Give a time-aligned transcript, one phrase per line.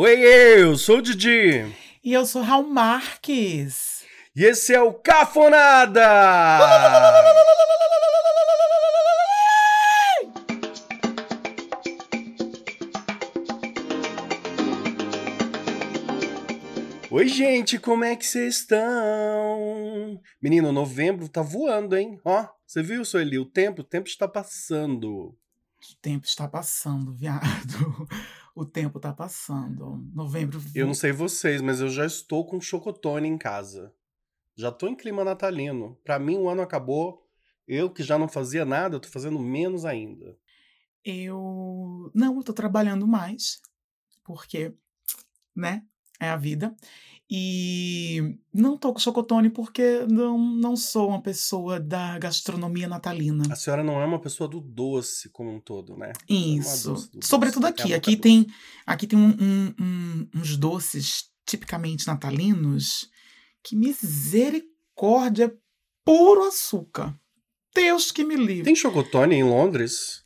[0.00, 1.74] Oi, eu sou o Didi.
[2.04, 4.04] E eu sou Raul Marques.
[4.36, 6.00] E esse é o Cafonada!
[17.10, 20.20] Oi, gente, como é que vocês estão?
[20.40, 22.20] Menino, novembro tá voando, hein?
[22.24, 23.36] Ó, você viu, Sueli?
[23.36, 25.36] O tempo, o tempo está passando.
[25.90, 28.08] O tempo está passando, viado.
[28.58, 30.04] O tempo está passando.
[30.12, 30.60] Novembro.
[30.74, 33.94] Eu não sei vocês, mas eu já estou com chocotone em casa.
[34.56, 35.96] Já tô em clima natalino.
[36.02, 37.24] Pra mim, o ano acabou.
[37.68, 40.36] Eu que já não fazia nada, tô fazendo menos ainda.
[41.04, 42.10] Eu.
[42.12, 43.62] Não, eu tô trabalhando mais.
[44.24, 44.74] Porque,
[45.54, 45.86] né?
[46.18, 46.74] É a vida.
[47.30, 53.44] E não tô com chocotone porque não, não sou uma pessoa da gastronomia natalina.
[53.50, 56.12] A senhora não é uma pessoa do doce como um todo, né?
[56.26, 57.10] Isso.
[57.14, 57.92] É Sobretudo aqui.
[57.92, 58.46] Aqui tem,
[58.86, 63.10] aqui tem um, um, um, uns doces tipicamente natalinos
[63.62, 65.54] que misericórdia,
[66.04, 67.14] puro açúcar.
[67.74, 68.64] Deus que me livre.
[68.64, 70.24] Tem chocotone em Londres?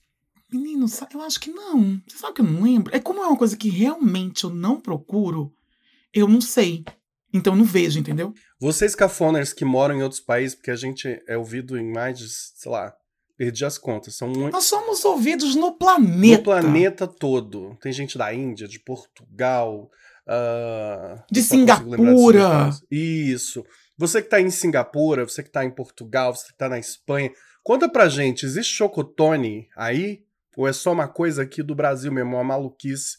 [0.52, 2.00] Menino, eu acho que não.
[2.06, 2.94] Você sabe que eu não lembro?
[2.94, 5.52] É como é uma coisa que realmente eu não procuro
[6.12, 6.84] eu não sei.
[7.32, 8.34] Então não vejo, entendeu?
[8.60, 12.28] Vocês cafoners que moram em outros países, porque a gente é ouvido em mais de,
[12.28, 12.94] sei lá,
[13.36, 14.16] perdi as contas.
[14.16, 14.52] São muito...
[14.52, 16.36] Nós somos ouvidos no planeta.
[16.36, 17.76] No planeta todo.
[17.80, 19.90] Tem gente da Índia, de Portugal,
[20.28, 21.22] uh...
[21.30, 22.70] de Singapura.
[22.90, 23.64] Isso.
[23.96, 27.30] Você que tá em Singapura, você que tá em Portugal, você que tá na Espanha,
[27.62, 30.22] conta pra gente, existe chocotone aí?
[30.56, 33.16] Ou é só uma coisa aqui do Brasil mesmo, uma maluquice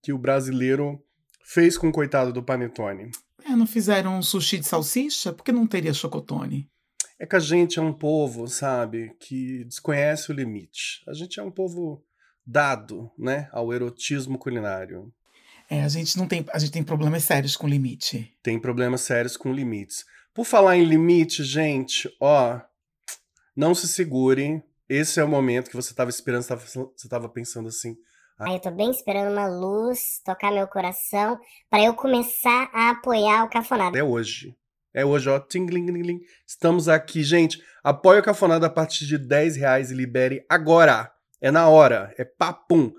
[0.00, 1.02] que o brasileiro
[1.48, 3.10] fez com o coitado do Panetone?
[3.44, 5.32] É, não fizeram um sushi de salsicha?
[5.32, 6.70] Por que não teria chocotone?
[7.18, 11.02] É que a gente é um povo, sabe, que desconhece o limite.
[11.08, 12.04] A gente é um povo
[12.46, 15.12] dado, né, ao erotismo culinário.
[15.70, 18.32] É, a gente não tem, a gente tem problemas sérios com limite.
[18.42, 20.04] Tem problemas sérios com limites.
[20.34, 22.60] Por falar em limite, gente, ó,
[23.56, 24.62] não se segurem.
[24.88, 27.96] Esse é o momento que você estava esperando, você estava pensando assim,
[28.38, 33.44] Aí eu tô bem esperando uma luz tocar meu coração para eu começar a apoiar
[33.44, 33.98] o Cafonada.
[33.98, 34.56] É hoje.
[34.94, 35.40] É hoje, ó.
[35.40, 37.60] Tingling, Estamos aqui, gente.
[37.82, 41.10] Apoie o Cafonada a partir de 10 reais e libere agora.
[41.40, 42.14] É na hora.
[42.16, 42.92] É papum.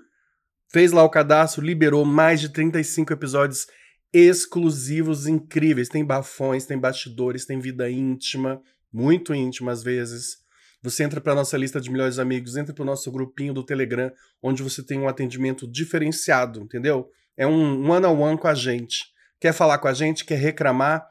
[0.68, 3.66] Fez lá o cadastro, liberou mais de 35 episódios
[4.12, 5.88] exclusivos incríveis.
[5.88, 8.60] Tem bafões, tem bastidores, tem vida íntima,
[8.92, 10.39] muito íntima às vezes.
[10.82, 14.10] Você entra para nossa lista de melhores amigos, entra para o nosso grupinho do Telegram,
[14.42, 17.10] onde você tem um atendimento diferenciado, entendeu?
[17.36, 19.04] É um one-on-one com a gente.
[19.38, 21.06] Quer falar com a gente, quer reclamar,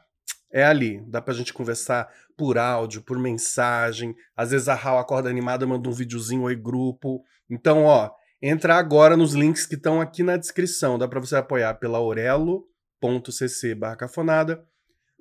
[0.52, 1.04] é ali.
[1.08, 4.16] Dá pra gente conversar por áudio, por mensagem.
[4.36, 7.24] Às vezes a Raul acorda animada, manda um videozinho oi grupo.
[7.50, 8.10] Então, ó,
[8.42, 10.98] entra agora nos links que estão aqui na descrição.
[10.98, 14.64] Dá para você apoiar pela orelo.cc barra cafonada,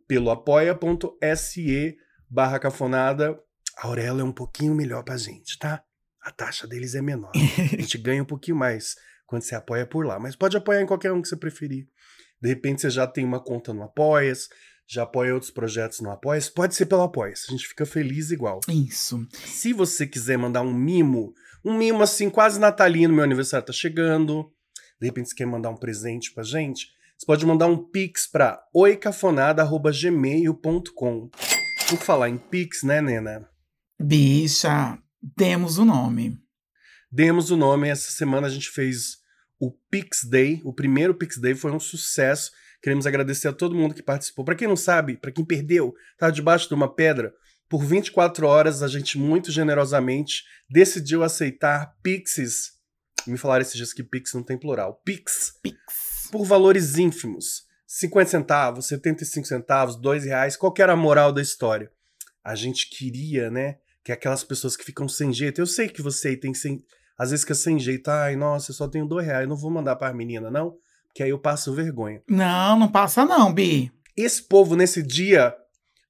[0.07, 1.97] pelo apoia.se
[2.31, 3.39] barra cafonada
[3.79, 5.81] a Aurelo é um pouquinho melhor pra gente, tá?
[6.21, 7.31] A taxa deles é menor.
[7.73, 10.19] A gente ganha um pouquinho mais quando você apoia por lá.
[10.19, 11.87] Mas pode apoiar em qualquer um que você preferir.
[12.43, 14.49] De repente você já tem uma conta no Apoias,
[14.87, 16.49] já apoia outros projetos no Apoias.
[16.49, 17.45] Pode ser pelo Apoias.
[17.49, 18.59] A gente fica feliz igual.
[18.69, 19.25] Isso.
[19.33, 21.33] Se você quiser mandar um mimo,
[21.65, 24.53] um mimo assim, quase natalino, meu aniversário tá chegando.
[25.01, 28.61] De repente você quer mandar um presente pra gente, você pode mandar um pix pra
[28.75, 31.31] oicafonada.gmail.com.
[31.89, 33.49] Por falar em pix, né, Nena?
[34.01, 36.39] Bicha, demos o nome.
[37.11, 37.89] Demos o nome.
[37.89, 39.19] Essa semana a gente fez
[39.59, 40.61] o Pix Day.
[40.65, 42.53] O primeiro Pix Day foi um sucesso.
[42.81, 44.45] Queremos agradecer a todo mundo que participou.
[44.45, 47.35] Para quem não sabe, para quem perdeu, estava debaixo de uma pedra.
[47.69, 52.75] Por 24 horas, a gente muito generosamente decidiu aceitar Pixes.
[53.27, 55.03] Me falaram esses dias que Pix não tem plural.
[55.05, 55.55] Pix.
[55.61, 56.29] Pix.
[56.31, 57.67] Por valores ínfimos.
[57.85, 61.91] 50 centavos, 75 centavos, 2 reais, qual era a moral da história?
[62.45, 65.61] A gente queria, né, que é aquelas pessoas que ficam sem jeito.
[65.61, 66.83] Eu sei que você tem sem.
[67.19, 68.09] Às vezes fica sem jeito.
[68.09, 69.47] Ai, nossa, eu só tenho dois reais.
[69.47, 70.77] Não vou mandar para a menina, não.
[71.15, 72.23] Que aí eu passo vergonha.
[72.27, 73.93] Não, não passa, não, Bi.
[74.17, 75.55] Esse povo, nesse dia,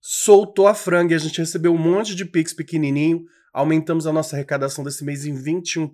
[0.01, 3.25] soltou a franga e a gente recebeu um monte de pix pequenininho.
[3.53, 5.91] Aumentamos a nossa arrecadação desse mês em 21%.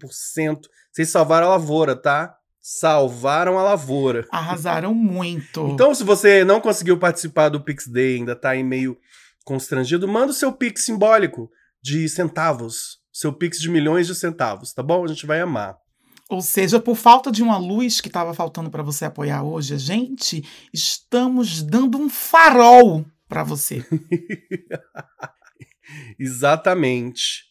[0.93, 2.37] Vocês salvaram a lavoura, tá?
[2.61, 4.27] Salvaram a lavoura.
[4.31, 5.69] Arrasaram muito.
[5.69, 8.95] Então, se você não conseguiu participar do Pix Day, ainda tá em meio
[9.43, 11.51] constrangido, manda o seu Pix simbólico
[11.85, 15.05] de centavos, seu Pix de milhões de centavos, tá bom?
[15.05, 15.77] A gente vai amar.
[16.31, 19.77] Ou seja, por falta de uma luz que estava faltando para você apoiar hoje, a
[19.77, 20.43] gente
[20.73, 23.85] estamos dando um farol para você.
[26.19, 27.45] Exatamente.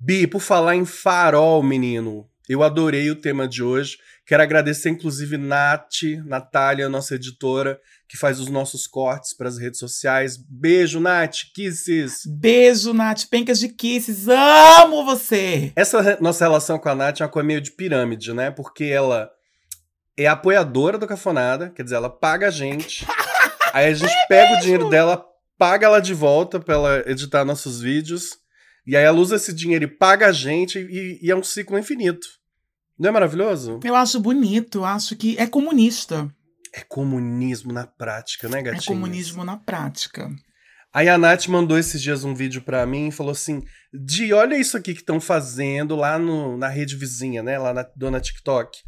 [0.00, 3.98] Bi, por falar em farol, menino, Eu adorei o tema de hoje.
[4.24, 9.80] Quero agradecer, inclusive, Nath, Natália, nossa editora, que faz os nossos cortes para as redes
[9.80, 10.36] sociais.
[10.36, 12.22] Beijo, Nath, kisses.
[12.24, 14.28] Beijo, Nath, pencas de kisses.
[14.28, 15.72] Amo você!
[15.74, 18.50] Essa nossa relação com a Nath é uma coisa meio de pirâmide, né?
[18.52, 19.28] Porque ela
[20.16, 23.04] é apoiadora do Cafonada, quer dizer, ela paga a gente.
[23.74, 25.24] aí a gente pega o dinheiro dela,
[25.58, 28.38] paga ela de volta pra ela editar nossos vídeos.
[28.86, 31.78] E aí ela usa esse dinheiro e paga a gente e, e é um ciclo
[31.78, 32.26] infinito.
[32.98, 33.80] Não é maravilhoso?
[33.84, 36.32] Eu acho bonito, acho que é comunista.
[36.72, 38.82] É comunismo na prática, né, gatinho?
[38.82, 40.30] É comunismo na prática.
[40.92, 43.62] Aí a Nath mandou esses dias um vídeo pra mim e falou assim:
[43.92, 47.58] Di, olha isso aqui que estão fazendo lá no, na rede vizinha, né?
[47.58, 48.78] Lá na dona TikTok.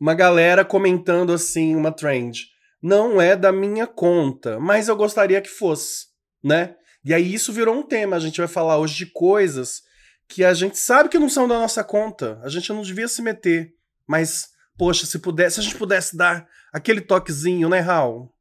[0.00, 2.46] Uma galera comentando assim, uma trend.
[2.82, 6.06] Não é da minha conta, mas eu gostaria que fosse,
[6.42, 6.76] né?
[7.04, 8.16] E aí isso virou um tema.
[8.16, 9.82] A gente vai falar hoje de coisas
[10.28, 12.40] que a gente sabe que não são da nossa conta.
[12.42, 13.74] A gente não devia se meter.
[14.06, 18.32] Mas, poxa, se pudesse, se a gente pudesse dar aquele toquezinho, né, Raul?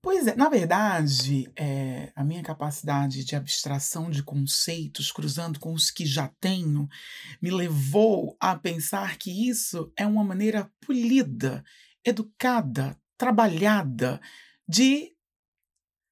[0.00, 5.90] Pois é, na verdade, é, a minha capacidade de abstração de conceitos, cruzando com os
[5.90, 6.88] que já tenho,
[7.42, 11.64] me levou a pensar que isso é uma maneira polida,
[12.04, 14.20] educada, trabalhada
[14.68, 15.12] de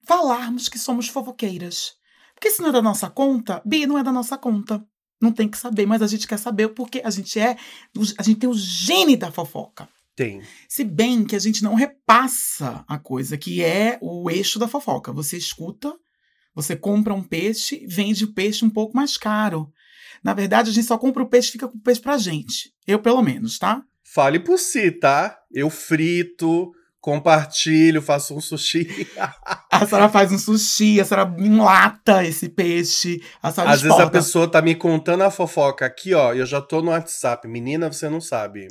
[0.07, 1.95] falarmos que somos fofoqueiras.
[2.35, 4.83] Porque se não é da nossa conta, Bi, não é da nossa conta.
[5.21, 7.57] Não tem que saber, mas a gente quer saber porque a gente é.
[8.19, 9.89] A gente tem o gene da fofoca.
[10.15, 10.43] Tem.
[10.69, 15.13] Se bem que a gente não repassa a coisa que é o eixo da fofoca.
[15.13, 15.95] Você escuta,
[16.55, 19.73] você compra um peixe, vende o peixe um pouco mais caro.
[20.23, 22.73] Na verdade, a gente só compra o peixe e fica com o peixe pra gente.
[22.87, 23.83] Eu, pelo menos, tá?
[24.05, 25.39] Fale por si, tá?
[25.51, 28.87] Eu frito, compartilho, faço um sushi.
[29.71, 34.01] A senhora faz um sushi, a senhora enlata esse peixe, a senhora Às vezes a
[34.01, 34.19] exporta.
[34.19, 37.47] pessoa tá me contando a fofoca aqui, ó, e eu já tô no WhatsApp.
[37.47, 38.69] Menina, você não sabe.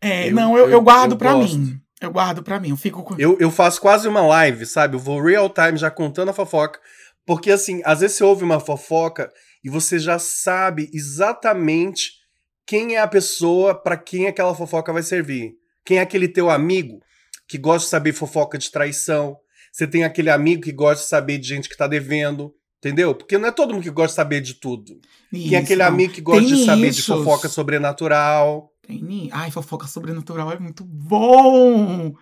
[0.00, 1.58] É, eu- não, eu, eu- eu guardo eu pra gosto.
[1.58, 1.80] mim.
[2.00, 2.68] Eu guardo pra mim.
[2.70, 3.16] Eu fico com.
[3.18, 4.94] Eu, eu faço quase uma live, sabe?
[4.94, 6.78] Eu vou real time já contando a fofoca.
[7.26, 9.32] Porque, assim, às vezes você ouve uma fofoca
[9.64, 12.10] e você já sabe exatamente
[12.66, 15.54] quem é a pessoa pra quem aquela fofoca vai servir.
[15.84, 17.00] Quem é aquele teu amigo
[17.48, 19.36] que gosta de saber fofoca de traição.
[19.72, 22.54] Você tem aquele amigo que gosta de saber de gente que tá devendo.
[22.78, 23.14] Entendeu?
[23.14, 25.00] Porque não é todo mundo que gosta de saber de tudo.
[25.30, 25.88] Tem Isso, aquele não.
[25.88, 27.06] amigo que gosta Tem de saber de nichos.
[27.06, 28.70] fofoca sobrenatural.
[28.86, 32.14] Tem Ai, fofoca sobrenatural é muito bom!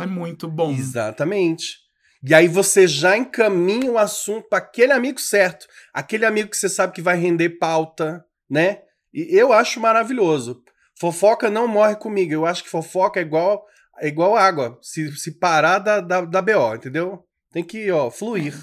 [0.00, 0.72] É muito bom.
[0.72, 1.78] Exatamente.
[2.22, 6.68] E aí você já encaminha o assunto para aquele amigo certo, aquele amigo que você
[6.68, 8.80] sabe que vai render pauta, né?
[9.14, 10.62] E eu acho maravilhoso.
[10.98, 12.32] Fofoca não morre comigo.
[12.32, 13.64] Eu acho que fofoca é igual
[13.98, 14.78] é igual água.
[14.82, 17.24] Se, se parar da, da, da BO, entendeu?
[17.52, 18.54] Tem que, ó, fluir.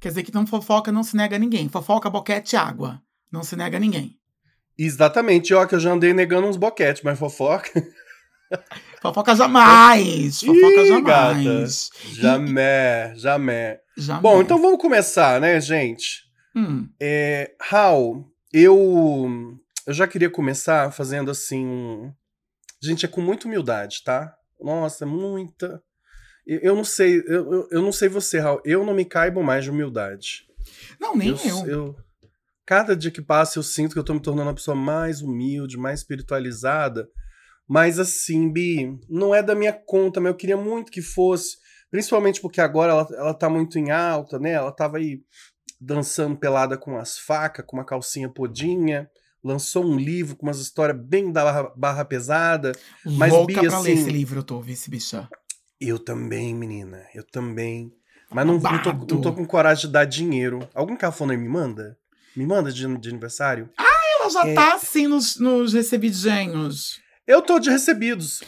[0.00, 1.68] Quer dizer que não fofoca não se nega a ninguém.
[1.68, 3.00] Fofoca, boquete, água.
[3.30, 4.18] Não se nega a ninguém.
[4.76, 5.54] Exatamente.
[5.54, 7.70] Ó, que eu já andei negando uns boquetes, mas fofoca.
[9.00, 10.40] Fofoca jamais!
[10.40, 11.90] Fofoca Ih, jamais!
[12.12, 13.78] Jamais, jamais.
[13.96, 14.22] Jamais.
[14.22, 16.22] Bom, então vamos começar, né, gente?
[16.54, 19.56] Hum, É, Raul, eu,
[19.86, 22.12] eu já queria começar fazendo assim.
[22.82, 24.34] Gente, é com muita humildade, tá?
[24.62, 25.82] Nossa, muita.
[26.46, 28.60] Eu, eu não sei, eu, eu, eu não sei você, Raul.
[28.64, 30.46] Eu não me caibo mais de humildade.
[31.00, 31.66] Não, nem eu.
[31.66, 31.96] eu.
[32.64, 35.76] Cada dia que passa, eu sinto que eu tô me tornando uma pessoa mais humilde,
[35.76, 37.08] mais espiritualizada.
[37.68, 41.56] Mas assim, Bi, não é da minha conta, mas eu queria muito que fosse.
[41.90, 44.52] Principalmente porque agora ela, ela tá muito em alta, né?
[44.52, 45.22] Ela tava aí
[45.80, 49.10] dançando pelada com as facas, com uma calcinha podinha.
[49.44, 52.72] Lançou um livro com umas histórias bem da barra, barra pesada.
[53.04, 55.28] mas, Louca Bi, pra ler assim- esse livro, eu tô, vice bicha.
[55.80, 57.02] Eu também, menina.
[57.14, 57.92] Eu também.
[58.30, 60.60] Mas não, não, tô, não tô com coragem de dar dinheiro.
[60.74, 61.98] Algum cafona me manda?
[62.36, 63.68] Me manda de, de aniversário?
[64.20, 64.54] Ela já É.
[64.54, 67.00] tá assim nos, nos recebidinhos.
[67.26, 68.42] Eu tô de recebidos.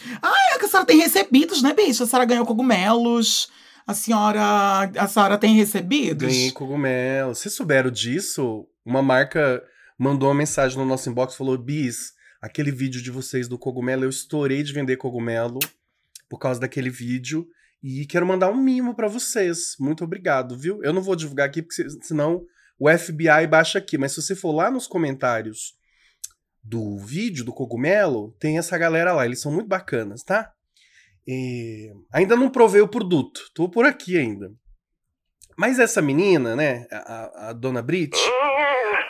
[0.54, 2.04] É que a senhora tem recebidos, né, bicha?
[2.04, 3.48] A senhora ganhou cogumelos.
[3.86, 4.90] A senhora.
[4.96, 6.28] A senhora tem recebidos?
[6.28, 7.34] Ganhei cogumelo.
[7.34, 8.66] Vocês souberam disso?
[8.84, 9.62] Uma marca
[9.98, 14.10] mandou uma mensagem no nosso inbox falou: Bis, aquele vídeo de vocês do cogumelo, eu
[14.10, 15.58] estourei de vender cogumelo
[16.28, 17.46] por causa daquele vídeo.
[17.82, 19.76] E quero mandar um mimo pra vocês.
[19.78, 20.82] Muito obrigado, viu?
[20.82, 22.42] Eu não vou divulgar aqui, porque se- senão
[22.78, 23.98] o FBI baixa aqui.
[23.98, 25.74] Mas se você for lá nos comentários
[26.62, 29.26] do vídeo do cogumelo, tem essa galera lá.
[29.26, 30.50] Eles são muito bacanas, tá?
[31.26, 33.50] E ainda não provei o produto.
[33.54, 34.50] Tô por aqui ainda.
[35.56, 38.16] Mas essa menina, né, a- a dona Brit,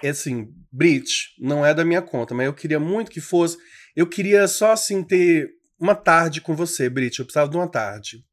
[0.07, 3.57] é assim, Brit, não é da minha conta, mas eu queria muito que fosse.
[3.95, 7.19] Eu queria só, assim, ter uma tarde com você, Brit.
[7.19, 8.25] Eu precisava de uma tarde.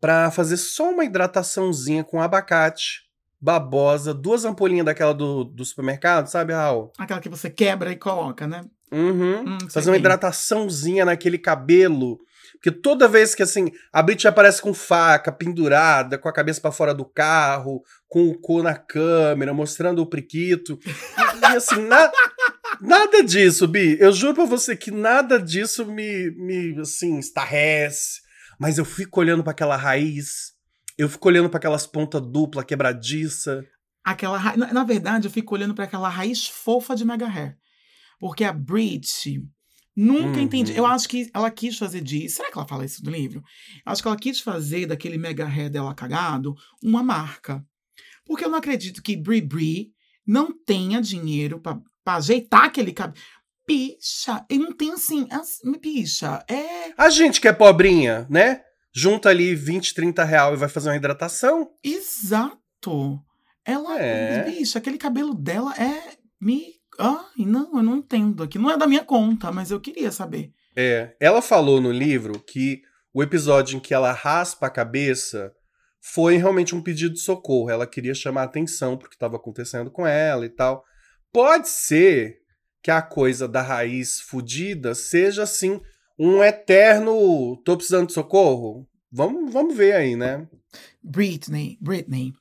[0.00, 3.02] Pra fazer só uma hidrataçãozinha com abacate,
[3.40, 6.92] babosa, duas ampolinhas daquela do, do supermercado, sabe, Raul?
[6.98, 8.64] Aquela que você quebra e coloca, né?
[8.90, 9.44] Uhum.
[9.46, 10.00] Hum, Fazer uma bem.
[10.00, 12.18] hidrataçãozinha naquele cabelo.
[12.62, 16.70] Porque toda vez que, assim, a Brit aparece com faca, pendurada, com a cabeça pra
[16.70, 20.78] fora do carro, com o cu na câmera, mostrando o priquito.
[20.86, 22.12] E, e, assim, na-
[22.80, 23.96] nada disso, Bi.
[23.98, 28.20] Eu juro pra você que nada disso me, me assim, estarrece.
[28.60, 30.52] Mas eu fico olhando pra aquela raiz.
[30.96, 33.64] Eu fico olhando pra aquelas pontas dupla, quebradiça.
[34.04, 34.56] Aquela ra...
[34.56, 37.56] na, na verdade, eu fico olhando para aquela raiz fofa de Mega Hair.
[38.20, 39.42] Porque a Brit
[39.96, 40.44] nunca Uhum.
[40.44, 40.76] entendi.
[40.76, 42.36] Eu acho que ela quis fazer disso.
[42.36, 43.42] Será que ela fala isso no livro?
[43.84, 47.64] Eu acho que ela quis fazer daquele Mega Hair dela cagado uma marca.
[48.24, 49.90] Porque eu não acredito que Bri Bri
[50.26, 53.24] não tenha dinheiro pra pra ajeitar aquele cabelo.
[53.66, 55.26] Bicha, ele não tem assim.
[55.30, 56.92] as- Bicha, é.
[56.96, 58.60] A gente que é pobrinha, né?
[58.94, 61.70] Junta ali 20, 30 real e vai fazer uma hidratação.
[61.82, 63.20] Exato.
[63.64, 64.42] Ela, É.
[64.50, 66.74] bicho, aquele cabelo dela é me.
[66.98, 68.58] Ai, não, eu não entendo aqui.
[68.58, 70.52] Não é da minha conta, mas eu queria saber.
[70.76, 72.82] É, ela falou no livro que
[73.12, 75.52] o episódio em que ela raspa a cabeça
[76.00, 77.70] foi realmente um pedido de socorro.
[77.70, 80.84] Ela queria chamar atenção pro que estava acontecendo com ela e tal.
[81.32, 82.40] Pode ser
[82.82, 85.80] que a coisa da raiz fudida seja assim
[86.18, 88.86] um eterno tô precisando de socorro.
[89.10, 90.48] Vamos, vamos ver aí, né?
[91.02, 92.32] Britney, Britney,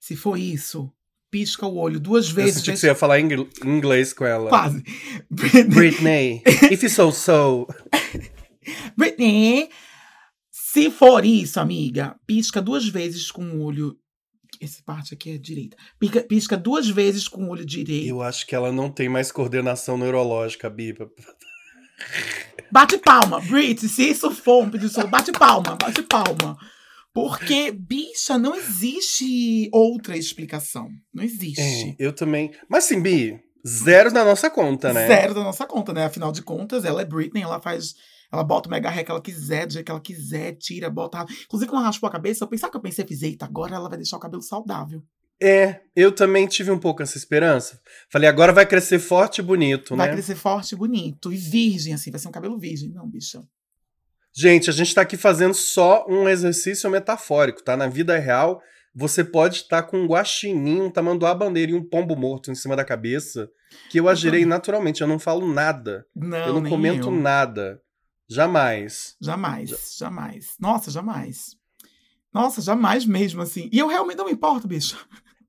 [0.00, 0.92] se for isso,
[1.30, 2.54] pisca o olho duas Eu vezes.
[2.56, 4.48] senti que você ia falar ingl- inglês com ela.
[4.48, 4.82] Quase.
[5.30, 7.66] Britney, if you so so.
[8.96, 9.68] Britney,
[10.50, 13.96] se for isso, amiga, pisca duas vezes com o olho.
[14.60, 15.76] Essa parte aqui é direita.
[16.00, 18.08] Pisca, pisca duas vezes com o olho direito.
[18.08, 21.08] Eu acho que ela não tem mais coordenação neurológica, Biba.
[22.70, 26.56] Bate palma, Brit, se isso for um pedido bate palma, bate palma.
[27.14, 30.88] Porque, bicha, não existe outra explicação.
[31.12, 31.96] Não É, existe.
[31.98, 32.52] eu também.
[32.68, 35.06] Mas sim, Bi, zero na nossa conta, né?
[35.06, 36.04] Zero da nossa conta, né?
[36.04, 37.94] Afinal de contas, ela é Britney, ela faz.
[38.30, 41.24] Ela bota o mega hair que ela quiser, do jeito que ela quiser, tira, bota.
[41.46, 43.88] Inclusive, quando ela raspou a cabeça, eu pensava que eu pensei, fiz, eita, agora ela
[43.88, 45.02] vai deixar o cabelo saudável.
[45.40, 47.80] É, eu também tive um pouco essa esperança.
[48.12, 50.12] Falei, agora vai crescer forte e bonito, Vai né?
[50.12, 52.90] crescer forte, bonito e virgem, assim, vai ser um cabelo virgem.
[52.90, 53.42] Não, bicha.
[54.34, 57.76] Gente, a gente tá aqui fazendo só um exercício metafórico, tá?
[57.76, 58.60] Na vida real,
[58.94, 62.76] você pode estar com um guaxinim, um tamanduá bandeira e um pombo morto em cima
[62.76, 63.50] da cabeça,
[63.90, 66.06] que eu agirei naturalmente, eu não falo nada.
[66.14, 67.12] Não, eu não comento eu.
[67.12, 67.80] nada.
[68.28, 69.16] Jamais.
[69.20, 70.54] Jamais, jamais.
[70.60, 71.56] Nossa, jamais.
[72.32, 73.70] Nossa, jamais mesmo, assim.
[73.72, 74.96] E eu realmente não me importo, bicho.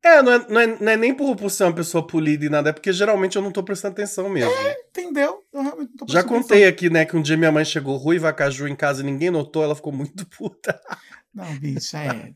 [0.04, 2.50] É, não é, não é, não é nem por, por ser uma pessoa polida e
[2.50, 4.52] nada, é porque geralmente eu não tô prestando atenção mesmo.
[4.90, 5.44] Entendeu?
[5.52, 7.98] Eu realmente não tô Já prestando contei aqui, né, que um dia minha mãe chegou
[7.98, 10.72] ruiva caju em casa e ninguém notou, ela ficou muito puta.
[10.72, 10.98] atenção.
[11.34, 12.34] Não, bicho, é.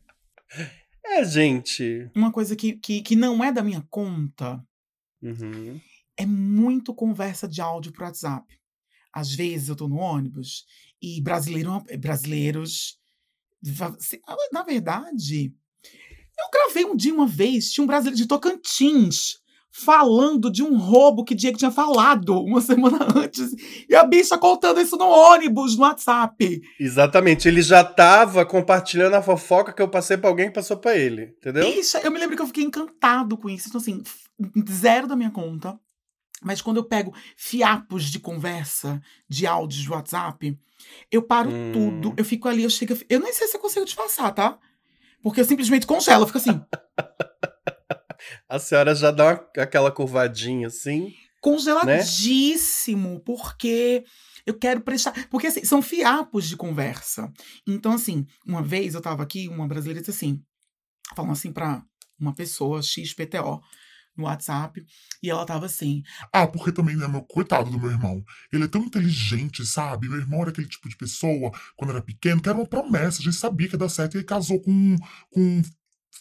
[1.05, 2.09] É, gente.
[2.15, 4.63] Uma coisa que, que, que não é da minha conta
[5.21, 5.79] Uhum.
[6.17, 8.57] é muito conversa de áudio pro WhatsApp.
[9.11, 10.65] Às vezes eu tô no ônibus
[11.01, 12.99] e brasileiro, brasileiros.
[14.51, 15.53] Na verdade,
[16.37, 19.41] eu gravei um dia uma vez, tinha um brasileiro de Tocantins
[19.75, 23.51] falando de um roubo que Diego tinha falado uma semana antes.
[23.89, 26.61] E a bicha contando isso no ônibus, no WhatsApp.
[26.79, 30.95] Exatamente, ele já tava compartilhando a fofoca que eu passei pra alguém que passou pra
[30.95, 31.65] ele, entendeu?
[31.71, 33.67] Bicha, eu me lembro que eu fiquei encantado com isso.
[33.69, 34.03] Então, assim,
[34.71, 35.79] zero da minha conta.
[36.43, 40.55] Mas quando eu pego fiapos de conversa, de áudios de WhatsApp,
[41.11, 41.71] eu paro Hum.
[41.71, 42.13] tudo.
[42.17, 42.95] Eu fico ali, eu chego.
[43.09, 44.59] Eu nem sei se eu consigo disfarçar, tá?
[45.23, 46.61] Porque eu simplesmente congelo, eu fico assim,
[48.47, 51.13] A senhora já dá uma- aquela curvadinha assim.
[51.41, 54.03] congeladíssimo, porque
[54.45, 55.27] eu quero prestar.
[55.29, 57.31] Porque assim, são fiapos de conversa.
[57.67, 60.41] Então, assim, uma vez eu tava aqui, uma brasileira disse assim,
[61.15, 61.83] falando assim pra
[62.19, 63.61] uma pessoa, XPTO,
[64.15, 64.85] no WhatsApp,
[65.21, 66.03] e ela tava assim.
[66.31, 68.23] Ah, porque também, né, meu coitado do meu irmão.
[68.51, 70.07] Ele é tão inteligente, sabe?
[70.07, 73.19] Meu irmão era aquele tipo de pessoa, quando era pequeno, que era uma promessa.
[73.19, 74.15] A gente sabia que ia dar certo.
[74.15, 74.95] E ele casou com,
[75.31, 75.61] com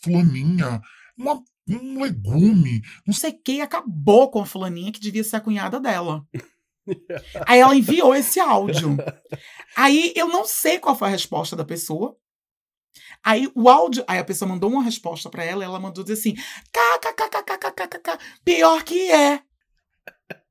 [0.03, 0.81] fulaninha,
[1.17, 2.83] uma, um legume.
[3.07, 6.27] não sei quem acabou com a fulaninha que devia ser a cunhada dela.
[7.47, 8.97] Aí ela enviou esse áudio.
[9.77, 12.17] Aí eu não sei qual foi a resposta da pessoa.
[13.25, 16.15] Aí o áudio, aí a pessoa mandou uma resposta pra ela, e ela mandou dizer
[16.15, 16.35] assim:
[17.87, 18.19] kkkk.
[18.45, 19.41] Pior que é.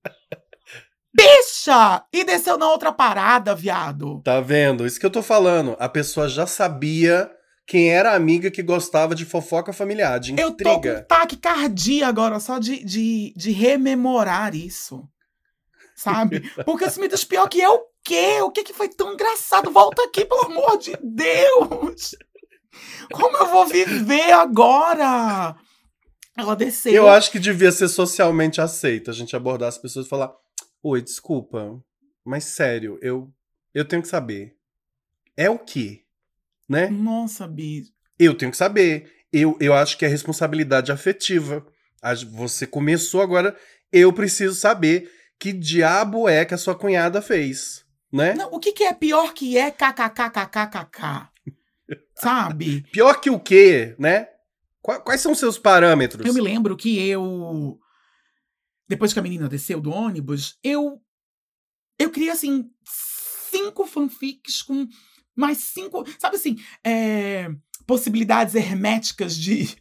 [1.14, 2.04] Bicha!
[2.12, 4.22] E desceu na outra parada, viado.
[4.24, 4.86] Tá vendo?
[4.86, 5.76] Isso que eu tô falando.
[5.80, 7.30] A pessoa já sabia
[7.68, 10.50] quem era a amiga que gostava de fofoca familiar, de intriga.
[10.50, 15.08] Eu tô com taquicardia agora, só de, de, de rememorar isso.
[15.96, 16.42] Sabe?
[16.66, 18.42] Porque se me diz pior que é o quê?
[18.42, 19.72] O que, que foi tão engraçado?
[19.72, 22.16] Volta aqui, pelo amor de Deus!
[23.12, 25.56] Como eu vou viver agora?
[26.42, 26.92] Ela desceu.
[26.92, 30.34] Eu acho que devia ser socialmente aceito a gente abordar as pessoas e falar:
[30.82, 31.80] Oi, desculpa,
[32.26, 33.32] mas sério, eu,
[33.76, 34.56] eu tenho que saber.
[35.38, 36.02] É o quê?
[36.68, 36.88] Né?
[36.90, 37.84] Nossa, Bi.
[38.18, 39.24] Eu tenho que saber.
[39.32, 41.64] Eu, eu acho que é responsabilidade afetiva.
[42.32, 43.56] Você começou agora,
[43.94, 48.34] eu preciso saber que diabo é que a sua cunhada fez, né?
[48.34, 51.28] Não, o que, que é pior que é kkkkkkk?
[52.16, 52.82] Sabe?
[52.92, 54.28] Pior que o quê, né?
[54.82, 56.26] Qua- Quais são os seus parâmetros?
[56.26, 57.80] Eu me lembro que eu.
[58.88, 61.02] Depois que a menina desceu do ônibus, eu.
[62.00, 62.70] Eu criei, assim,
[63.52, 64.88] cinco fanfics com
[65.36, 66.04] mais cinco.
[66.20, 66.58] Sabe assim?
[66.86, 67.48] é,
[67.86, 69.76] possibilidades herméticas de.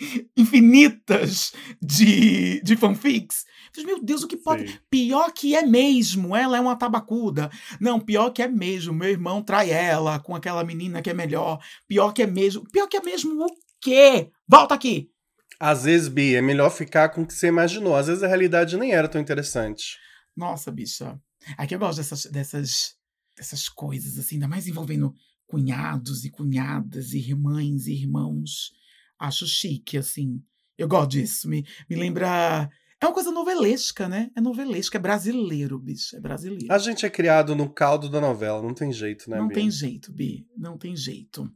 [0.36, 3.44] infinitas de, de fanfics.
[3.76, 4.66] Eu falei, Meu Deus, o que pode.
[4.66, 4.78] Sei.
[4.90, 7.50] Pior que é mesmo, ela é uma tabacuda.
[7.78, 11.58] Não, pior que é mesmo, meu irmão trai ela com aquela menina que é melhor.
[11.86, 12.64] Pior que é mesmo.
[12.70, 13.46] Pior que é mesmo o
[13.80, 14.30] quê?
[14.48, 15.10] Volta aqui!
[15.58, 17.94] Às vezes, Bi, é melhor ficar com o que você imaginou.
[17.94, 19.98] Às vezes a realidade nem era tão interessante.
[20.36, 21.20] Nossa, bicha.
[21.56, 22.94] Aqui eu gosto dessas, dessas,
[23.36, 25.14] dessas coisas, assim, ainda mais envolvendo
[25.46, 28.72] cunhados e cunhadas, irmãs e irmãos.
[29.18, 30.40] Acho chique, assim.
[30.78, 31.48] Eu gosto disso.
[31.48, 32.70] Me, me lembra.
[33.02, 34.30] É uma coisa novelesca, né?
[34.36, 36.16] É novelesca, é brasileiro, bicho.
[36.16, 36.72] É brasileiro.
[36.72, 39.54] A gente é criado no caldo da novela, não tem jeito, né, Não Bi?
[39.54, 40.46] tem jeito, Bi.
[40.56, 41.50] Não tem jeito.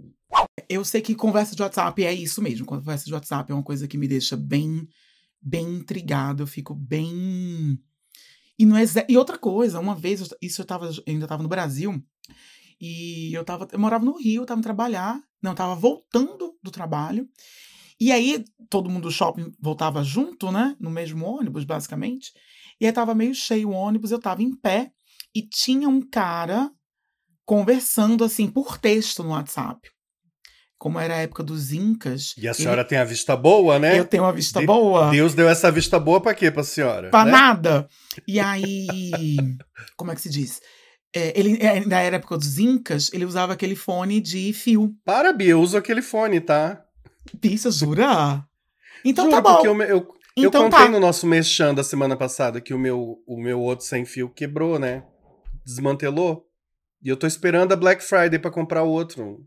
[0.68, 2.66] Eu sei que conversa de WhatsApp é isso mesmo.
[2.66, 4.88] Conversa de WhatsApp é uma coisa que me deixa bem,
[5.40, 6.42] bem intrigado.
[6.42, 7.78] Eu fico bem.
[8.58, 11.48] E, não é e outra coisa, uma vez, isso eu, tava, eu ainda estava no
[11.48, 12.00] Brasil,
[12.80, 15.20] e eu, tava, eu morava no Rio, eu tava indo trabalhar.
[15.42, 17.28] Não, eu tava voltando do trabalho.
[18.00, 20.76] E aí, todo mundo do shopping voltava junto, né?
[20.80, 22.32] No mesmo ônibus, basicamente.
[22.80, 24.92] E aí tava meio cheio o ônibus, eu tava em pé,
[25.34, 26.70] e tinha um cara
[27.44, 29.93] conversando assim por texto no WhatsApp.
[30.78, 32.34] Como era a época dos Incas.
[32.36, 33.98] E a senhora tem a vista boa, né?
[33.98, 35.10] Eu tenho uma vista De- boa.
[35.10, 37.10] Deus deu essa vista boa pra quê, pra senhora?
[37.10, 37.30] Pra né?
[37.30, 37.88] nada.
[38.26, 38.76] E aí.
[39.96, 40.60] como é que se diz?
[41.14, 44.92] É, ele, é, na época dos Incas, ele usava aquele fone de fio.
[45.04, 46.84] Para, Bi, eu uso aquele fone, tá?
[47.40, 48.44] Pisa, jura?
[49.04, 49.54] Então Juro, tá bom.
[49.54, 50.88] porque eu, eu, eu então contei tá.
[50.88, 54.78] no nosso mexão da semana passada que o meu, o meu outro sem fio quebrou,
[54.78, 55.04] né?
[55.64, 56.46] Desmantelou.
[57.02, 59.46] E eu tô esperando a Black Friday pra comprar o outro.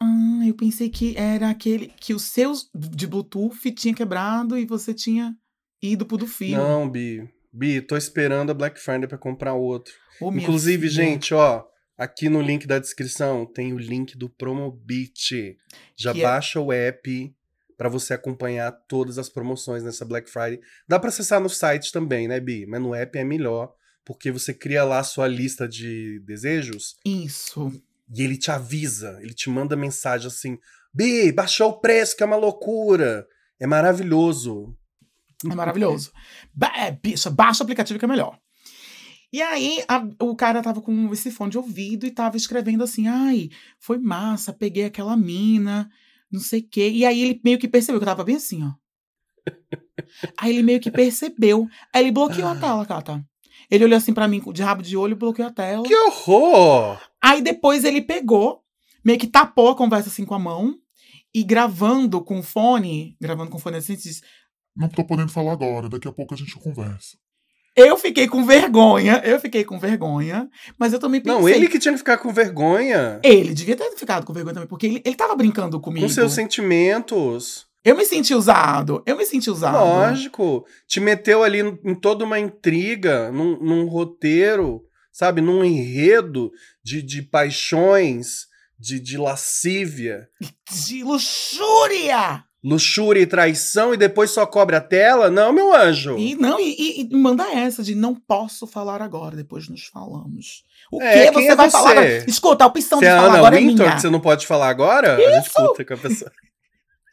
[0.00, 1.92] Ah, eu pensei que era aquele.
[2.00, 5.34] Que os seus de Bluetooth tinha quebrado e você tinha
[5.82, 6.56] ido pro do fio.
[6.58, 7.28] Não, Bi.
[7.52, 9.94] Bi, tô esperando a Black Friday pra comprar outro.
[10.20, 11.64] Ô, Inclusive, gente, ó,
[11.96, 15.56] aqui no link da descrição tem o link do Promobit.
[15.96, 17.34] Já Que é- baixa o app
[17.76, 20.60] pra você acompanhar todas as promoções nessa Black Friday.
[20.88, 22.66] Dá pra acessar no site também, né, Bi?
[22.66, 23.72] Mas no app é melhor,
[24.04, 27.72] porque você cria lá a sua lista de desejos Isso.
[28.14, 30.58] E ele te avisa, ele te manda mensagem assim:
[30.92, 33.26] Bi, baixou o preço, que é uma loucura.
[33.60, 34.76] É maravilhoso.
[35.44, 36.12] É maravilhoso.
[36.54, 36.98] Ba é,
[37.30, 38.38] baixa o aplicativo que é melhor.
[39.32, 43.06] E aí, a- o cara tava com esse fone de ouvido e tava escrevendo assim:
[43.08, 45.90] ai, foi massa, peguei aquela mina,
[46.30, 46.90] não sei o quê.
[46.90, 48.72] E aí ele meio que percebeu que eu tava bem assim, ó.
[50.38, 51.68] Aí ele meio que percebeu.
[51.92, 53.24] Aí ele bloqueou a tela, Cata.
[53.70, 55.84] Ele olhou assim pra mim de rabo de olho e bloqueou a tela.
[55.84, 57.00] Que horror!
[57.22, 58.62] Aí depois ele pegou,
[59.04, 60.74] meio que tapou a conversa assim com a mão
[61.34, 64.22] e gravando com o fone, gravando com o fone assim, disse,
[64.74, 67.16] Não tô podendo falar agora, daqui a pouco a gente conversa.
[67.76, 70.48] Eu fiquei com vergonha, eu fiquei com vergonha,
[70.78, 71.38] mas eu também pensei.
[71.38, 73.20] Não, ele que tinha que ficar com vergonha.
[73.22, 76.06] Ele devia ter ficado com vergonha também, porque ele, ele tava brincando comigo.
[76.06, 77.65] Com seus sentimentos.
[77.86, 79.78] Eu me senti usado, eu me senti usado.
[79.78, 80.66] Lógico.
[80.88, 85.40] Te meteu ali em toda uma intriga, num, num roteiro, sabe?
[85.40, 86.50] Num enredo
[86.82, 88.46] de, de paixões,
[88.78, 90.28] de, de lascívia,
[90.84, 92.44] De luxúria!
[92.64, 95.30] luxúria e traição, e depois só cobre a tela?
[95.30, 96.18] Não, meu anjo.
[96.18, 100.64] E não, e, e- e manda essa de não posso falar agora, depois nos falamos.
[100.90, 101.76] O É, que você é vai você?
[101.76, 102.04] falar?
[102.28, 103.94] Escuta, a opção Você de é falar Ana agora é Winter, minha.
[103.94, 105.14] que você não pode falar agora?
[105.14, 105.52] A gente Isso!
[105.54, 106.32] puta com a pessoa.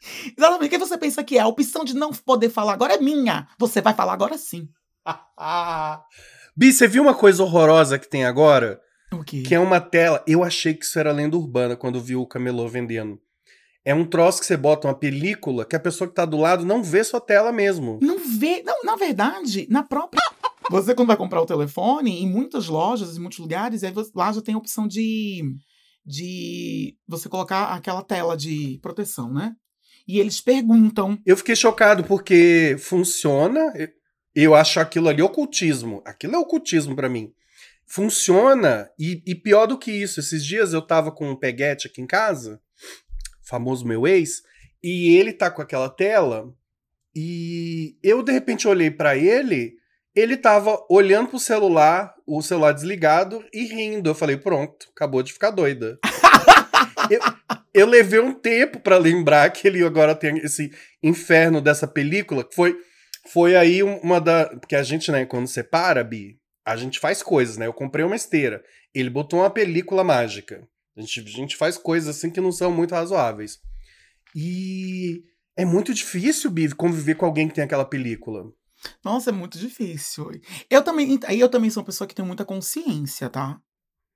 [0.36, 1.40] Exatamente, o que você pensa que é?
[1.40, 3.48] A opção de não poder falar agora é minha.
[3.58, 4.68] Você vai falar agora sim.
[6.56, 8.80] Bi, você viu uma coisa horrorosa que tem agora?
[9.12, 9.42] O quê?
[9.42, 10.22] Que é uma tela.
[10.26, 13.18] Eu achei que isso era lenda urbana quando vi o camelô vendendo.
[13.84, 16.64] É um troço que você bota uma película que a pessoa que tá do lado
[16.64, 17.98] não vê sua tela mesmo.
[18.00, 18.62] Não vê.
[18.62, 20.20] Não, na verdade, na própria.
[20.70, 24.32] Você, quando vai comprar o telefone, em muitas lojas, em muitos lugares, aí você- lá
[24.32, 25.42] já tem a opção de.
[26.06, 29.54] de você colocar aquela tela de proteção, né?
[30.06, 31.18] E eles perguntam.
[31.24, 33.72] Eu fiquei chocado porque funciona.
[34.34, 36.02] eu- acho aquilo ali ocultismo.
[36.04, 37.32] Aquilo é ocultismo pra mim.
[37.86, 40.20] Funciona e, e pior do que isso.
[40.20, 42.60] Esses dias eu tava com um peguete aqui em casa,
[43.42, 44.42] famoso meu ex,
[44.82, 46.52] e ele tá com aquela tela
[47.14, 49.74] e eu de repente olhei pra ele
[50.16, 54.10] Ele tava olhando pro celular, o celular desligado e rindo.
[54.10, 55.98] Eu falei, pronto, acabou de ficar doida.
[57.10, 57.20] eu,
[57.74, 62.54] eu levei um tempo pra lembrar que ele agora tem esse inferno dessa película, que
[62.54, 62.78] foi,
[63.32, 64.46] foi aí uma da.
[64.46, 67.66] Porque a gente, né, quando separa, Bi, a gente faz coisas, né?
[67.66, 68.62] Eu comprei uma esteira.
[68.94, 70.66] Ele botou uma película mágica.
[70.96, 73.58] A gente, a gente faz coisas assim que não são muito razoáveis.
[74.36, 75.24] E
[75.56, 78.44] é muito difícil, Bi, conviver com alguém que tem aquela película.
[79.04, 80.30] Nossa, é muito difícil.
[80.70, 83.60] Eu também, aí eu também sou uma pessoa que tem muita consciência, tá?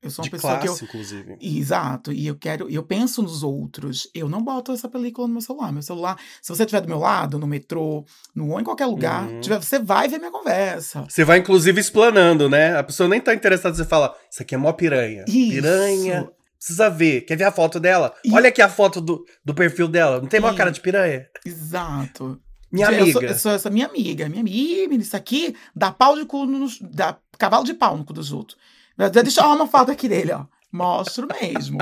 [0.00, 1.36] Eu sou uma De pessoa classe, que eu inclusive.
[1.40, 4.08] Exato, e eu quero, eu penso nos outros.
[4.14, 5.72] Eu não boto essa película no meu celular.
[5.72, 9.26] Meu celular, se você estiver do meu lado, no metrô, no ou em qualquer lugar,
[9.28, 9.40] Uhum.
[9.40, 11.04] tiver- você vai ver minha conversa.
[11.08, 12.76] Você vai, inclusive, explanando, né?
[12.78, 15.24] A pessoa nem tá interessada, você fala, isso aqui é mó piranha.
[15.26, 15.50] Isso.
[15.54, 16.30] Piranha.
[16.56, 17.22] Precisa ver.
[17.22, 18.14] Quer ver a foto dela?
[18.24, 20.20] E- Olha aqui a foto do, do perfil dela.
[20.20, 21.26] Não tem mó E- cara de piranha?
[21.44, 22.40] Exato.
[22.70, 23.12] Minha eu amiga.
[23.12, 24.28] Sou, eu sou essa minha amiga.
[24.28, 28.12] Minha amiga, isso aqui dá pau de cu no, dá cavalo de pau no cu
[28.12, 28.58] dos outros.
[29.12, 30.46] Deixa eu arrumar uma foto aqui dele, ó.
[30.72, 31.78] Mostro mesmo.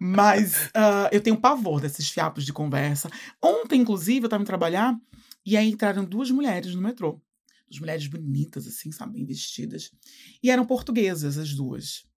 [0.00, 3.10] Mas ah, eu tenho pavor desses fiapos de conversa.
[3.42, 4.96] Ontem, inclusive, eu tava indo trabalhar
[5.44, 7.20] e aí entraram duas mulheres no metrô.
[7.68, 9.90] Duas mulheres bonitas, assim, sabe, bem vestidas.
[10.42, 12.07] E eram portuguesas, as duas.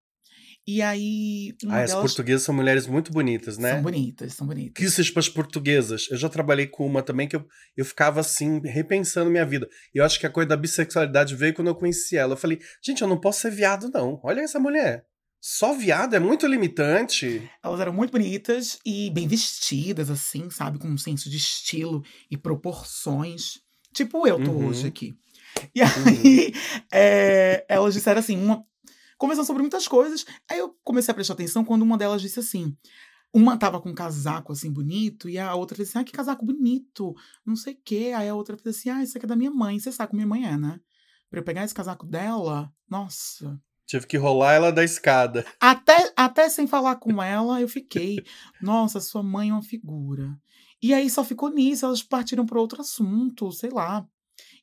[0.68, 2.04] E aí, Ah, as delas...
[2.06, 3.74] portuguesas são mulheres muito bonitas, né?
[3.74, 4.74] São bonitas, são bonitas.
[4.76, 6.08] Que isso para as portuguesas.
[6.12, 7.44] Eu já trabalhei com uma também que eu,
[7.76, 9.68] eu ficava assim, repensando minha vida.
[9.94, 12.34] E eu acho que a coisa da bissexualidade veio quando eu conheci ela.
[12.34, 14.20] Eu falei, gente, eu não posso ser viado, não.
[14.24, 15.04] Olha essa mulher.
[15.44, 17.50] Só viado é muito limitante.
[17.64, 20.78] Elas eram muito bonitas e bem vestidas, assim, sabe?
[20.78, 23.54] Com um senso de estilo e proporções.
[23.94, 24.68] Tipo eu tô Uhum.
[24.68, 25.16] hoje aqui.
[25.76, 26.54] E aí,
[26.94, 28.64] é, elas disseram assim, uma,
[29.22, 30.26] conversando sobre muitas coisas.
[30.50, 32.76] Aí eu comecei a prestar atenção quando uma delas disse assim.
[33.32, 36.44] Uma tava com um casaco assim bonito e a outra fez assim: ah, que casaco
[36.44, 37.14] bonito,
[37.46, 38.14] não sei o quê.
[38.16, 39.80] Aí a outra fez assim: ah, isso aqui é da minha mãe.
[39.80, 40.80] Você sabe como minha mãe é, né?
[41.30, 43.62] Pra eu pegar esse casaco dela, nossa.
[43.86, 45.46] Tive que rolar ela da escada.
[45.60, 48.24] Até, até sem falar com ela, eu fiquei.
[48.62, 50.34] Nossa, sua mãe é uma figura.
[50.82, 54.08] E aí só ficou nisso, elas partiram para outro assunto, sei lá.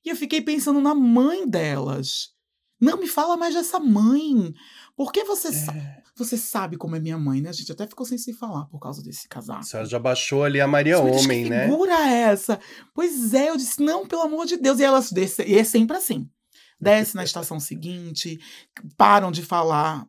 [0.05, 2.38] E eu fiquei pensando na mãe delas.
[2.81, 4.53] Não me fala mais dessa mãe.
[4.97, 5.73] Porque você, sa-
[6.15, 7.49] você sabe como é minha mãe, né?
[7.51, 9.61] A gente até ficou sem se falar por causa desse casaco.
[9.61, 11.67] A senhora já baixou ali a Maria diz, Homem, que né?
[11.69, 12.61] figura é essa?
[12.95, 14.79] Pois é, eu disse, não, pelo amor de Deus.
[14.81, 16.29] E elas descem, e é sempre assim.
[16.81, 18.39] Desce na estação seguinte,
[18.97, 20.07] param de falar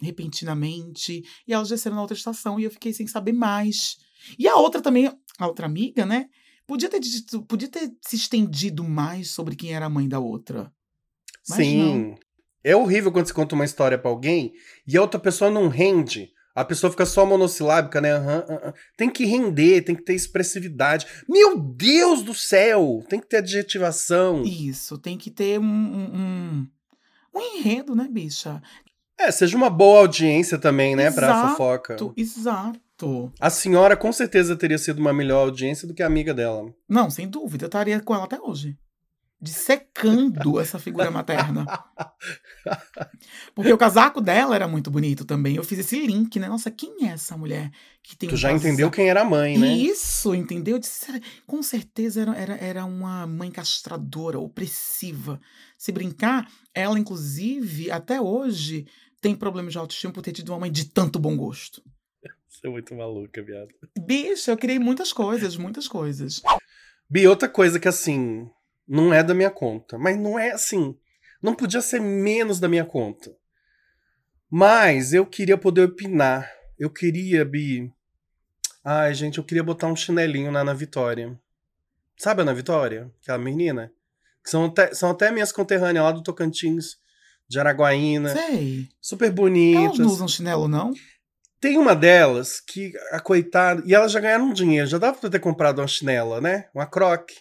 [0.00, 3.96] repentinamente, e elas desceram na outra estação, e eu fiquei sem saber mais.
[4.38, 5.06] E a outra também,
[5.38, 6.28] a outra amiga, né?
[6.66, 10.72] Podia ter, dito- podia ter se estendido mais sobre quem era a mãe da outra.
[11.48, 12.14] Mas Sim.
[12.64, 14.52] É horrível quando você conta uma história pra alguém
[14.86, 16.30] e a outra pessoa não rende.
[16.54, 18.12] A pessoa fica só monossilábica, né?
[18.12, 18.74] Aham, aham.
[18.96, 21.06] Tem que render, tem que ter expressividade.
[21.28, 23.02] Meu Deus do céu!
[23.08, 24.42] Tem que ter adjetivação.
[24.44, 26.68] Isso, tem que ter um, um,
[27.34, 28.62] um, enredo, né, bicha?
[29.18, 31.48] É, seja uma boa audiência também, né, pra Exato.
[31.50, 31.96] fofoca.
[31.96, 33.32] Tu- Exato.
[33.40, 36.72] A senhora com certeza teria sido uma melhor audiência do que a amiga dela.
[36.88, 38.76] Não, sem dúvida, eu estaria com ela até hoje.
[39.42, 41.66] Dissecando essa figura materna.
[43.54, 45.56] Porque o casaco dela era muito bonito também.
[45.56, 46.48] Eu fiz esse link, né?
[46.48, 47.70] Nossa, quem é essa mulher
[48.02, 48.66] que tem Tu um já casaco?
[48.68, 49.66] entendeu quem era a mãe, né?
[49.74, 50.76] Isso, entendeu?
[50.76, 55.40] Eu disse, "Será- com certeza era, era, era uma mãe castradora, opressiva.
[55.76, 58.86] Se brincar, ela, inclusive, até hoje,
[59.20, 61.82] tem problemas de autoestima por ter tido uma mãe de tanto bom gosto.
[62.48, 63.68] Você é muito maluca, viado.
[63.98, 66.40] Bicho, eu criei muitas coisas, muitas coisas.
[67.10, 68.48] Bi, outra coisa que assim,
[68.86, 70.96] não é da minha conta, mas não é assim,
[71.42, 73.34] não podia ser menos da minha conta.
[74.50, 76.50] Mas eu queria poder opinar.
[76.78, 77.90] Eu queria, Bi.
[78.84, 81.38] Ai, gente, eu queria botar um chinelinho na Ana Vitória.
[82.18, 83.10] Sabe a Ana Vitória?
[83.22, 83.90] Aquela menina?
[84.44, 86.96] Que são até, são até minhas conterrâneas lá do Tocantins,
[87.48, 88.30] de Araguaína.
[88.30, 88.88] Sei.
[89.00, 89.98] Super Elas bonitas.
[89.98, 90.92] não usam chinelo, não?
[91.60, 93.82] Tem uma delas que a coitada.
[93.86, 94.86] E elas já ganharam dinheiro.
[94.86, 96.68] Já dava pra ter comprado uma chinela, né?
[96.74, 97.36] Uma croque.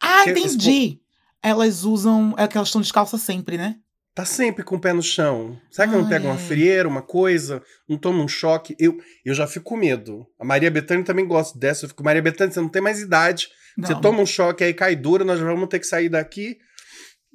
[0.00, 1.00] Ah, Que- entendi.
[1.42, 2.34] Elas usam.
[2.36, 3.76] É que elas estão descalças sempre, né?
[4.14, 5.60] Tá sempre com o pé no chão.
[5.70, 6.40] Será que eu não Ai, pego uma ai.
[6.46, 7.62] frieira, uma coisa?
[7.86, 8.74] Não tomo um choque?
[8.78, 10.26] Eu, eu já fico com medo.
[10.40, 11.84] A Maria Bethânia também gosta dessa.
[11.84, 13.48] Eu fico, Maria Bethânia, você não tem mais idade.
[13.76, 13.86] Não.
[13.86, 16.56] Você toma um choque aí, cai dura, nós vamos ter que sair daqui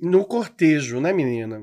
[0.01, 1.61] no cortejo, né, menina?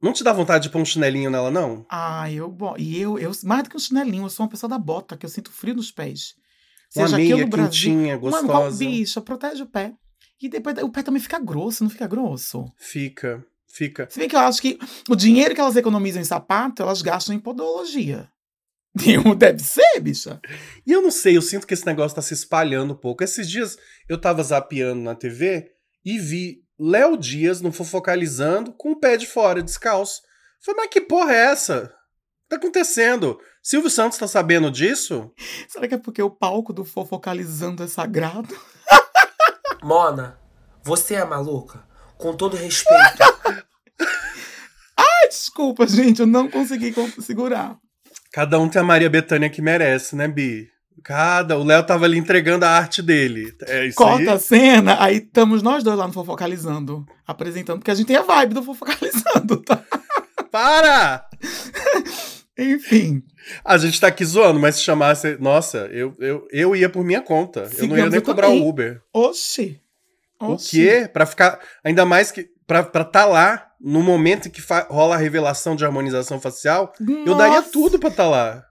[0.00, 1.84] Não te dá vontade de pôr um chinelinho nela, não?
[1.90, 2.48] Ah, eu.
[2.48, 3.32] Bom, e eu, eu.
[3.42, 5.74] Mais do que um chinelinho, eu sou uma pessoa da bota, que eu sinto frio
[5.74, 6.34] nos pés.
[6.96, 7.92] Uma Seja aqui no Brasil.
[7.92, 8.78] quentinha, gostosa.
[8.78, 9.94] bicha, protege o pé.
[10.40, 12.64] E depois o pé também fica grosso, não fica grosso?
[12.76, 14.06] Fica, fica.
[14.10, 14.78] Se bem que eu acho que
[15.08, 18.28] o dinheiro que elas economizam em sapato, elas gastam em podologia.
[19.36, 20.40] Deve ser, bicha.
[20.86, 23.24] E eu não sei, eu sinto que esse negócio tá se espalhando um pouco.
[23.24, 23.76] Esses dias
[24.08, 25.72] eu tava zapeando na TV
[26.04, 30.22] e vi Léo Dias no Fofocalizando com o pé de fora, descalço.
[30.60, 31.84] Falei, mas que porra é essa?
[31.84, 33.38] O que tá acontecendo?
[33.66, 35.32] Silvio Santos tá sabendo disso?
[35.66, 38.54] Será que é porque o palco do Fofocalizando é sagrado?
[39.82, 40.38] Mona,
[40.82, 41.82] você é maluca?
[42.18, 43.22] Com todo respeito.
[44.94, 47.78] Ai, desculpa, gente, eu não consegui con- segurar.
[48.30, 50.68] Cada um tem a Maria Bethânia que merece, né, Bi?
[51.02, 51.56] Cada.
[51.56, 53.50] O Léo tava ali entregando a arte dele.
[53.62, 54.40] É isso Corta a aí.
[54.40, 58.52] cena, aí estamos nós dois lá no Fofocalizando, apresentando, porque a gente tem a vibe
[58.54, 59.82] do Fofocalizando, tá?
[60.50, 61.26] Para!
[62.56, 63.22] Enfim,
[63.64, 65.36] A gente tá aqui zoando, mas se chamasse.
[65.40, 67.68] Nossa, eu, eu, eu ia por minha conta.
[67.76, 69.02] eu não ia nem cobrar o Uber.
[69.12, 69.80] oxi.
[70.40, 70.70] O oxi.
[70.70, 71.10] quê?
[71.12, 71.60] Pra ficar.
[71.82, 72.48] Ainda mais que.
[72.66, 76.94] Pra estar tá lá, no momento em que rola a revelação de harmonização facial,
[77.26, 78.64] eu daria Nossa, tudo pra estar lá.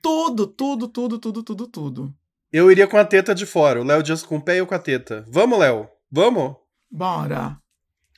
[0.00, 2.14] Tudo, tudo, tudo, tudo, tudo, tudo.
[2.50, 3.80] Eu iria com a teta de fora.
[3.80, 5.24] O Léo Dias com o pé e eu com a teta.
[5.28, 5.88] Vamos, Léo?
[6.10, 6.56] Vamos?
[6.90, 7.58] Bora.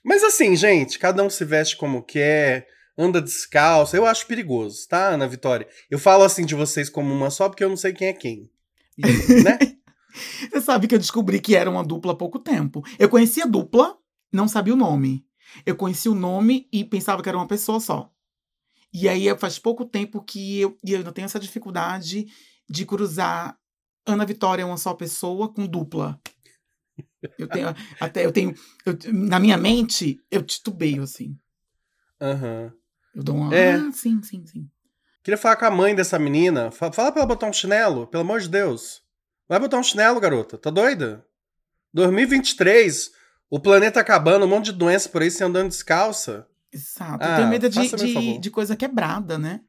[0.05, 3.97] Mas assim, gente, cada um se veste como quer, anda descalço.
[3.97, 5.69] Eu acho perigoso, tá, Ana Vitória?
[5.91, 8.51] Eu falo assim de vocês como uma só porque eu não sei quem é quem.
[8.99, 9.03] E,
[9.43, 9.59] né?
[10.51, 12.83] Você sabe que eu descobri que era uma dupla há pouco tempo.
[12.99, 13.97] Eu conhecia a dupla,
[14.33, 15.27] não sabia o nome.
[15.65, 18.11] Eu conhecia o nome e pensava que era uma pessoa só.
[18.93, 22.27] E aí faz pouco tempo que eu, e eu ainda tenho essa dificuldade
[22.69, 23.59] de cruzar
[24.07, 26.21] Ana Vitória uma só pessoa com dupla.
[27.39, 27.69] Eu tenho
[28.01, 31.39] até eu tenho eu- na minha mente eu titubeio assim.
[32.21, 32.73] Aham.
[33.15, 33.75] Eu dou uma É.
[33.75, 34.69] ah, sim, sim, sim.
[35.23, 36.71] Queria falar com a mãe dessa menina.
[36.71, 39.03] Fa- Fala pra ela botar um chinelo, pelo amor de Deus.
[39.49, 40.59] Vai botar um chinelo, garota.
[40.59, 41.25] Tá doida?
[41.93, 43.11] 2023,
[43.51, 46.47] o planeta acabando, um monte de doença por aí, você andando descalça.
[46.73, 47.19] Exato.
[47.23, 49.61] Ah, eu tenho medo de, de, de coisa quebrada, né?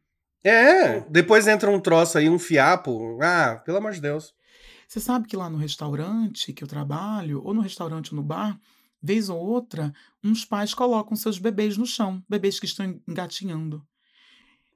[0.44, 3.20] É, depois entra um troço aí, um fiapo.
[3.22, 4.34] Ah, pelo amor de Deus.
[4.88, 8.58] Você sabe que lá no restaurante que eu trabalho, ou no restaurante ou no bar,
[9.04, 13.84] vez ou outra, uns pais colocam seus bebês no chão, bebês que estão engatinhando.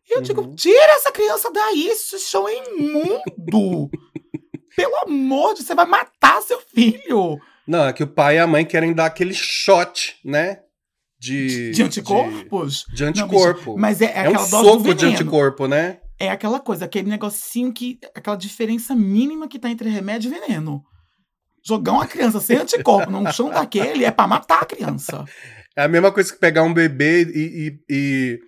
[0.09, 0.23] E eu Uhum.
[0.23, 3.89] digo, tira essa criança daí, esse chão é imundo!
[4.75, 7.39] Pelo amor de Deus, você vai matar seu filho!
[7.65, 10.61] Não, é que o pai e a mãe querem dar aquele shot, né?
[11.19, 12.85] De, De anticorpos?
[12.89, 13.75] De, de anticorpo.
[13.77, 15.99] Mas é, é é aquela um soco de anticorpo, né?
[16.19, 17.99] É aquela coisa, aquele negocinho que.
[18.15, 20.85] aquela diferença mínima que tá entre remédio e veneno.
[21.67, 25.25] Jogar uma criança sem anticorpo num chão daquele é pra matar a criança.
[25.75, 28.39] É a mesma coisa que pegar um bebê e, e- e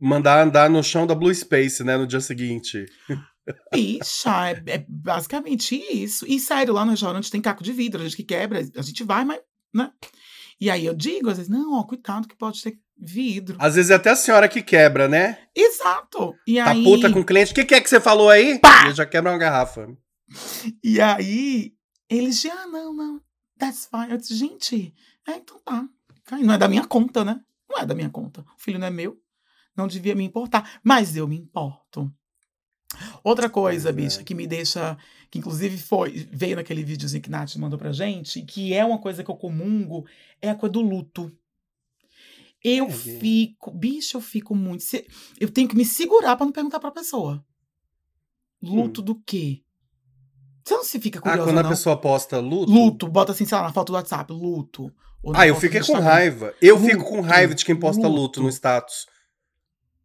[0.00, 1.96] mandar andar no chão da Blue Space, né?
[1.96, 2.84] No dia seguinte.
[3.72, 6.24] Bicha, é, é basicamente isso.
[6.26, 9.04] E sério, lá no restaurante tem caco de vidro, a gente que quebra, a gente
[9.04, 9.40] vai, mas,
[9.74, 9.90] né?
[10.60, 13.56] E aí eu digo, às vezes, não, ó, cuidado que pode ter vidro.
[13.58, 15.38] Às vezes é até a senhora que quebra, né?
[15.54, 16.34] Exato.
[16.46, 17.52] E Tá aí, puta com o cliente.
[17.52, 18.58] O que, que é que você falou aí?
[18.60, 18.88] Pá!
[18.88, 19.88] E já quebra uma garrafa.
[20.82, 21.73] e aí,
[22.08, 23.20] eles já, ah, não, não,
[23.58, 24.10] that's fine.
[24.10, 24.94] Eu disse, gente,
[25.26, 25.88] é, então tá.
[26.42, 27.40] Não é da minha conta, né?
[27.68, 28.42] Não é da minha conta.
[28.56, 29.20] O filho não é meu.
[29.76, 30.80] Não devia me importar.
[30.82, 32.10] Mas eu me importo.
[33.22, 33.92] Outra coisa, é.
[33.92, 34.96] bicha, que me deixa.
[35.30, 39.24] Que inclusive foi, veio naquele videozinho que Nath mandou pra gente, que é uma coisa
[39.24, 40.06] que eu comungo,
[40.40, 41.30] é a coisa do luto.
[42.62, 43.70] Eu É, fico.
[43.72, 44.84] Bicho, eu fico muito.
[45.38, 47.44] Eu tenho que me segurar pra não perguntar pra pessoa.
[48.62, 49.62] Luto do quê?
[50.64, 51.70] Você não se fica Ah, curiosa, quando a não?
[51.70, 52.72] pessoa posta luto.
[52.72, 54.90] Luto, bota assim, sei lá, na foto do WhatsApp, luto.
[55.34, 56.54] Ah, eu fiquei com raiva.
[56.60, 58.42] Eu Luto, fico com raiva de quem posta luto, luto.
[58.42, 59.06] no status.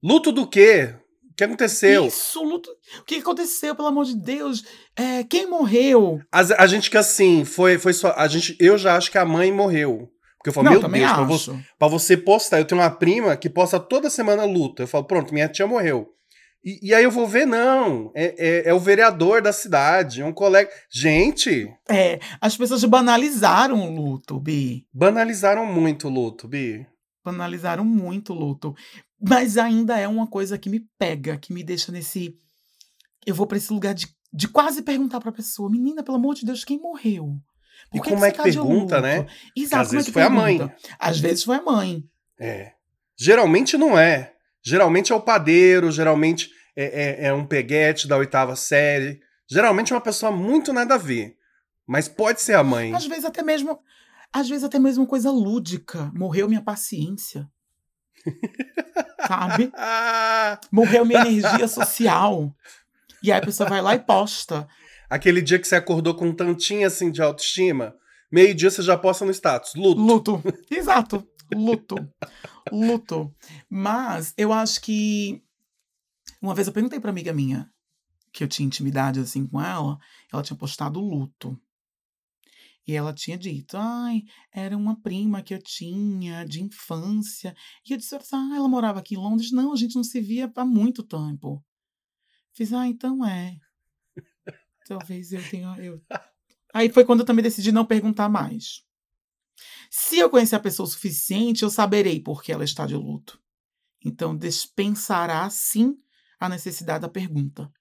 [0.03, 0.95] Luto do quê?
[1.31, 2.05] O que aconteceu?
[2.07, 2.69] Isso, luto.
[2.99, 4.63] O que aconteceu, pelo amor de Deus?
[4.95, 6.21] É, quem morreu?
[6.31, 8.13] A, a gente que assim, foi, foi só.
[8.17, 10.09] A gente, eu já acho que a mãe morreu.
[10.37, 12.59] Porque eu falo, não, meu Deus, pra você, pra você postar.
[12.59, 14.83] Eu tenho uma prima que posta toda semana luta.
[14.83, 16.07] Eu falo, pronto, minha tia morreu.
[16.63, 18.11] E, e aí eu vou ver, não.
[18.13, 20.69] É, é, é o vereador da cidade, é um colega.
[20.91, 24.85] Gente, É, as pessoas banalizaram o luto, Bi.
[24.93, 26.85] banalizaram muito o luto, Bi.
[27.23, 28.75] Banalizaram muito o luto.
[29.21, 32.35] Mas ainda é uma coisa que me pega, que me deixa nesse.
[33.25, 36.45] Eu vou pra esse lugar de, de quase perguntar pra pessoa, menina, pelo amor de
[36.45, 37.35] Deus, quem morreu?
[37.93, 39.25] E Por como é que tá pergunta, né?
[39.55, 40.57] Exato, Às como é vezes que foi a mãe.
[40.57, 40.77] pergunta?
[40.99, 42.03] Às vezes foi a mãe.
[42.39, 42.71] É.
[43.17, 44.33] Geralmente não é.
[44.63, 49.19] Geralmente é o padeiro, geralmente é, é- é um peguete da oitava série.
[49.49, 51.35] Geralmente é uma pessoa muito nada a ver.
[51.87, 52.93] Mas pode ser a mãe.
[52.93, 53.79] Às vezes até mesmo.
[54.31, 56.11] Às vezes até mesmo coisa lúdica.
[56.13, 57.47] Morreu minha paciência.
[59.27, 59.71] Sabe?
[60.71, 62.53] Morreu minha energia social.
[63.23, 64.67] E aí a pessoa vai lá e posta.
[65.09, 67.95] aquele dia que você acordou com um tantinho assim de autoestima,
[68.31, 69.73] meio-dia você já posta no status.
[69.75, 69.99] Luto.
[69.99, 70.43] Luto.
[70.69, 71.27] Exato.
[71.53, 71.95] Luto.
[72.71, 73.35] Luto.
[73.69, 75.41] Mas eu acho que.
[76.41, 77.69] Uma vez eu perguntei pra amiga minha
[78.31, 79.97] que eu tinha intimidade assim com ela,
[80.31, 81.59] ela tinha postado luto.
[82.87, 87.55] E ela tinha dito, ai, era uma prima que eu tinha de infância.
[87.87, 89.51] E eu disse, ah, ela morava aqui em Londres?
[89.51, 91.63] Não, a gente não se via há muito tempo.
[92.51, 93.57] Fiz, ah, então é.
[94.87, 95.75] Talvez eu tenha.
[95.77, 96.01] Eu...
[96.73, 98.83] Aí foi quando eu também decidi não perguntar mais.
[99.89, 103.39] Se eu conhecer a pessoa o suficiente, eu saberei por que ela está de luto.
[104.03, 105.97] Então, dispensará sim
[106.39, 107.71] a necessidade da pergunta.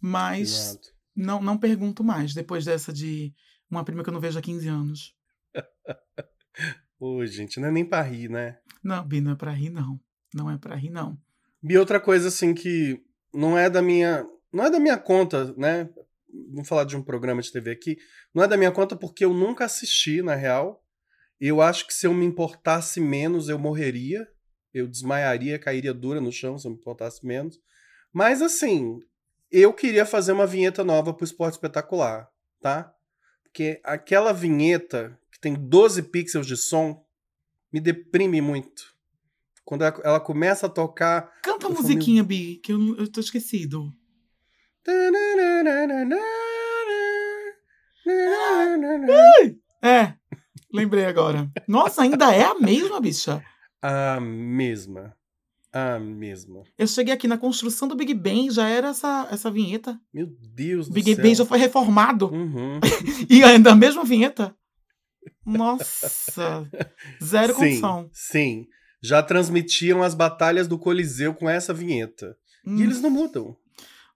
[0.00, 0.88] Mas Exato.
[1.14, 3.34] não, não pergunto mais depois dessa de
[3.70, 5.14] uma prima que eu não vejo há 15 anos.
[7.00, 8.58] Ô, gente, não é nem pra rir, né?
[8.82, 10.00] Não, Bi, não é pra rir, não.
[10.34, 11.18] Não é pra rir, não.
[11.62, 14.26] E outra coisa, assim, que não é da minha.
[14.52, 15.88] Não é da minha conta, né?
[16.50, 17.96] Vamos falar de um programa de TV aqui.
[18.34, 20.84] Não é da minha conta porque eu nunca assisti, na real.
[21.40, 24.26] Eu acho que se eu me importasse menos, eu morreria.
[24.74, 27.58] Eu desmaiaria, cairia dura no chão se eu me importasse menos.
[28.12, 28.98] Mas, assim,
[29.50, 32.28] eu queria fazer uma vinheta nova pro Esporte Espetacular,
[32.60, 32.92] tá?
[33.42, 37.02] Porque aquela vinheta que tem 12 pixels de som
[37.72, 38.94] me deprime muito.
[39.64, 41.32] Quando ela- ela começa a tocar.
[41.42, 43.92] Canta a musiquinha, Bi, que eu, eu tô esquecido.
[49.82, 50.14] É,
[50.72, 51.50] lembrei agora.
[51.66, 53.42] Nossa, ainda é a mesma, bicha.
[53.82, 55.14] A mesma.
[55.72, 56.62] A mesma.
[56.78, 60.00] Eu cheguei aqui na construção do Big Ben, já era essa, essa vinheta.
[60.12, 61.22] Meu Deus do Big céu.
[61.22, 62.28] Ben já foi reformado.
[62.32, 62.80] Uhum.
[63.28, 64.54] E ainda a mesma vinheta.
[65.44, 66.68] Nossa,
[67.22, 68.10] zero sim, condição.
[68.12, 68.66] sim.
[69.02, 72.36] Já transmitiam as batalhas do Coliseu com essa vinheta.
[72.66, 73.56] E Hum, eles não mudam.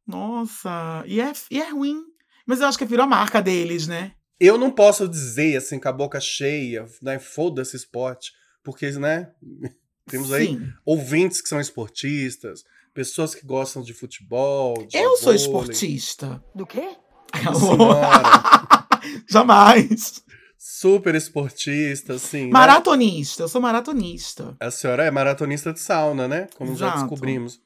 [0.07, 2.03] Nossa, e é, e é ruim.
[2.47, 4.13] Mas eu acho que virou a marca deles, né?
[4.41, 7.19] Eu não posso dizer assim com a boca cheia, né?
[7.19, 8.33] Foda-se esporte.
[8.65, 9.31] Porque, né?
[10.09, 10.69] Temos aí Sim.
[10.85, 14.75] ouvintes que são esportistas, pessoas que gostam de futebol.
[14.87, 15.37] De Eu sou vôlei.
[15.37, 16.43] esportista.
[16.55, 16.97] Do quê?
[17.35, 18.89] Senhora,
[19.31, 20.23] Jamais.
[20.59, 22.47] super esportista, assim.
[22.47, 22.51] né?
[22.53, 24.57] Maratonista, eu sou maratonista.
[24.61, 26.49] A senhora é maratonista de sauna, né?
[26.57, 27.01] Como já Exato.
[27.01, 27.61] descobrimos.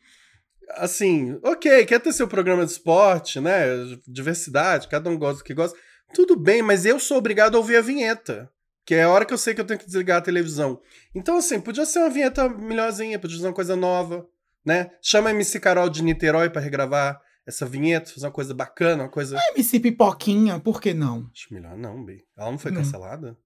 [0.71, 3.67] Assim, ok, quer ter seu programa de esporte, né?
[4.07, 5.79] Diversidade, cada um gosta do que gosta.
[6.15, 8.51] Tudo bem, mas eu sou obrigado a ouvir a vinheta.
[8.85, 10.81] Que é a hora que eu sei que eu tenho que desligar a televisão.
[11.15, 14.29] Então, assim, podia ser uma vinheta melhorzinha, podia ser uma coisa nova,
[14.65, 14.93] né?
[15.03, 19.09] Chama a MC Carol de Niterói pra regravar essa vinheta, fazer uma coisa bacana, uma
[19.11, 19.37] coisa.
[19.57, 21.29] MC Pipoquinha, por que não?
[21.35, 22.25] Acho melhor não, Bi.
[22.37, 22.81] Ela não foi Não.
[22.83, 23.37] cancelada?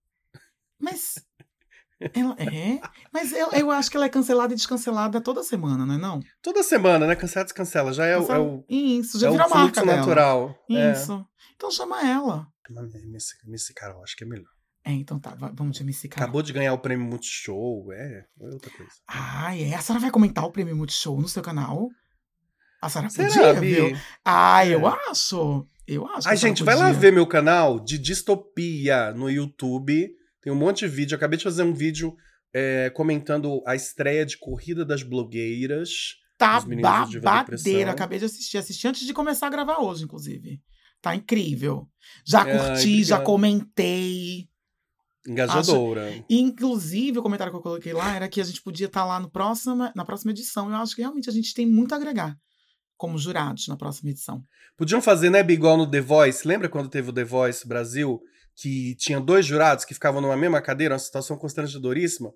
[0.78, 1.14] Mas.
[2.14, 2.80] Ela é?
[3.12, 6.20] Mas eu, eu acho que ela é cancelada e descancelada toda semana, não é não?
[6.40, 7.14] Toda semana, né?
[7.14, 7.92] Cancela, descancela.
[7.92, 9.96] Já é, o- é o, Isso, já é o virou a marca dela.
[9.98, 10.54] natural.
[10.70, 10.92] É.
[10.92, 11.24] Isso.
[11.56, 12.46] Então chama ela.
[13.04, 14.48] MC, MC Carol, acho que é melhor.
[14.82, 16.24] É, então tá, va- vamos de MC Carol.
[16.24, 18.92] Acabou de ganhar o prêmio Multishow, é, é outra coisa.
[19.06, 19.74] Ah, é?
[19.74, 21.86] A senhora vai comentar o Prêmio Multishow no seu canal?
[22.80, 23.74] A senhora Será, podia, Bi?
[23.74, 23.96] viu?
[24.24, 24.98] Ah, eu É.
[25.10, 25.66] acho.
[25.86, 26.26] Eu acho.
[26.28, 30.10] Ai, gente, vai lá ver meu canal de distopia no YouTube.
[30.42, 31.16] Tem um monte de vídeo.
[31.16, 32.14] Acabei de fazer um vídeo
[32.52, 36.16] é, comentando a estreia de Corrida das Blogueiras.
[36.38, 37.90] Tá babadeira.
[37.90, 38.58] Acabei de assistir.
[38.58, 40.60] Assisti antes de começar a gravar hoje, inclusive.
[41.02, 41.88] Tá incrível.
[42.24, 43.24] Já Ai, curti, já obrigado.
[43.24, 44.48] comentei.
[45.26, 46.10] Engajadora.
[46.28, 49.20] E, Inclusive, o comentário que eu coloquei lá era que a gente podia estar lá
[49.20, 50.70] no próxima, na próxima edição.
[50.70, 52.36] Eu acho que realmente a gente tem muito a agregar
[52.96, 54.44] como jurados na próxima edição.
[54.76, 56.46] Podiam fazer, né, Bi, igual no The Voice.
[56.46, 58.20] Lembra quando teve o The Voice Brasil?
[58.60, 62.34] Que tinha dois jurados que ficavam numa mesma cadeira, uma situação constrangedoríssima?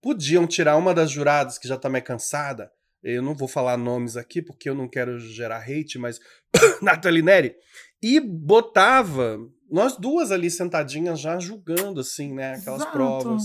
[0.00, 2.70] Podiam tirar uma das juradas que já tá mais cansada.
[3.02, 6.20] Eu não vou falar nomes aqui porque eu não quero gerar hate, mas
[6.80, 7.56] Nathalie Neri.
[8.00, 12.54] E botava nós duas ali sentadinhas já julgando, assim, né?
[12.54, 12.92] Aquelas Exato.
[12.92, 13.42] provas.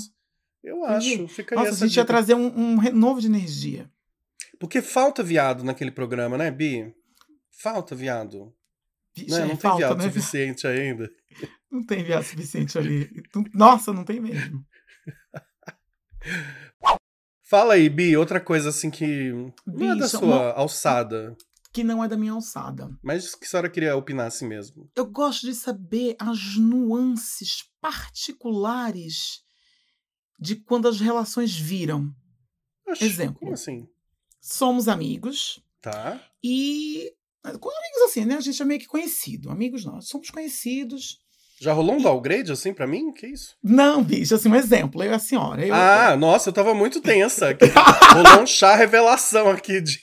[0.64, 2.06] Eu acho, fica Nossa, a gente ia dica.
[2.06, 3.90] trazer um, um renovo de energia.
[4.60, 6.94] Porque falta viado naquele programa, né, Bi?
[7.50, 8.54] Falta viado.
[9.16, 9.38] Vixe, Né?
[9.38, 10.04] é Não tem falta, viado né?
[10.06, 11.10] suficiente ainda.
[11.72, 13.10] Não tem viado suficiente ali.
[13.54, 14.66] Nossa, não tem mesmo.
[17.44, 19.32] Fala aí, Bi, outra coisa assim que
[19.66, 21.36] não é da sua uma- alçada,
[21.74, 22.90] Que não é da minha alçada.
[23.04, 24.90] mas que a senhora queria opinar assim mesmo.
[24.96, 29.42] Eu gosto de saber as nuances particulares
[30.40, 32.14] de quando as relações viram.
[33.00, 33.40] Exemplo.
[33.40, 33.88] Como assim?
[34.42, 36.20] Somos amigos Tá.
[36.44, 37.14] e.
[37.44, 38.36] Com amigos assim, né?
[38.36, 39.50] A gente é meio que conhecido.
[39.50, 41.18] Amigos nós somos conhecidos.
[41.62, 43.12] Já rolou um downgrade assim pra mim?
[43.12, 43.56] Que isso?
[43.64, 45.04] Não, bicho, assim, um exemplo.
[45.04, 45.66] Eu e a senhora.
[45.66, 47.58] Eu, Ah, nossa, eu tava muito tensa.
[48.14, 50.00] rolou um chá revelação aqui de.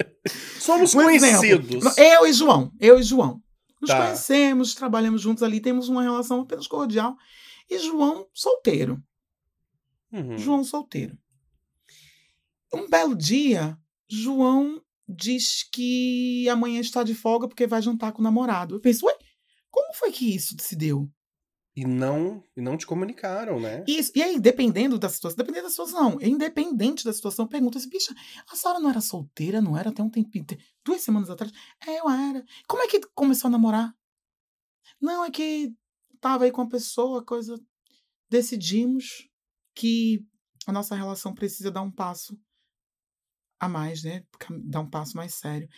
[0.58, 1.38] Somos Um exemplo.
[1.66, 1.98] conhecidos.
[1.98, 2.72] Eu e João.
[2.80, 3.42] Eu e João.
[3.80, 3.96] Nos Tá.
[4.06, 7.14] conhecemos, trabalhamos juntos ali, temos uma relação apenas cordial.
[7.68, 9.02] E João solteiro.
[10.12, 10.36] Uhum.
[10.38, 11.16] João solteiro.
[12.72, 13.76] Um belo dia,
[14.08, 14.80] João
[15.14, 18.76] diz que amanhã está de folga porque vai jantar com o namorado.
[18.76, 19.16] Eu penso, ué,
[19.70, 21.10] como foi que isso se deu?
[21.76, 23.84] E não, e não te comunicaram, né?
[23.86, 24.10] Isso.
[24.14, 28.12] E aí, dependendo da situação, dependendo da situação, independente da situação, pergunta assim, bicha,
[28.50, 31.52] a senhora não era solteira, não era até um tempinho, te- duas semanas atrás?
[31.86, 32.44] É, eu era.
[32.66, 33.94] Como é que começou a namorar?
[35.00, 35.72] Não, é que
[36.20, 37.54] tava aí com a pessoa, coisa.
[38.28, 39.28] Decidimos
[39.74, 40.24] que
[40.66, 42.38] a nossa relação precisa dar um passo
[43.60, 44.22] a mais, né?
[44.38, 45.68] Cam- Dar um passo mais sério.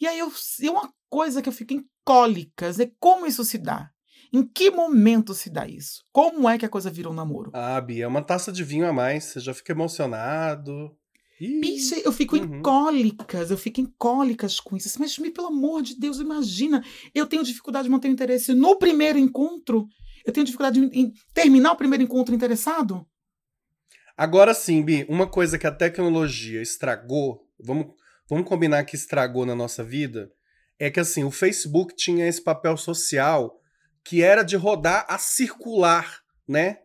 [0.00, 3.58] E aí, eu, e uma coisa que eu fico em cólicas é como isso se
[3.58, 3.90] dá.
[4.32, 6.02] Em que momento se dá isso?
[6.10, 7.50] Como é que a coisa vira um namoro?
[7.52, 10.96] Ah, Bia, é uma taça de vinho a mais, você já fica emocionado.
[11.40, 12.44] Ih, Bicha, eu fico Uhum.
[12.58, 14.96] em cólicas, eu fico em cólicas com isso.
[14.98, 16.82] Mas, me, pelo amor de Deus, imagina.
[17.14, 19.86] Eu tenho dificuldade de manter o interesse no primeiro encontro.
[20.24, 23.04] Eu tenho dificuldade em terminar o primeiro encontro interessado.
[24.16, 27.86] Agora sim, Bi, uma coisa que a tecnologia estragou, vamos,
[28.28, 30.30] vamos combinar que estragou na nossa vida,
[30.78, 33.58] é que assim, o Facebook tinha esse papel social
[34.04, 36.78] que era de rodar a circular, né?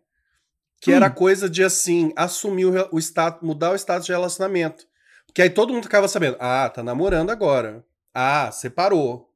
[0.80, 1.14] Que era Hum.
[1.14, 4.86] coisa de assim, assumir o, o status, mudar o status de relacionamento.
[5.26, 7.84] Porque aí todo mundo ficava sabendo, ah, tá namorando agora.
[8.14, 9.32] Ah, separou.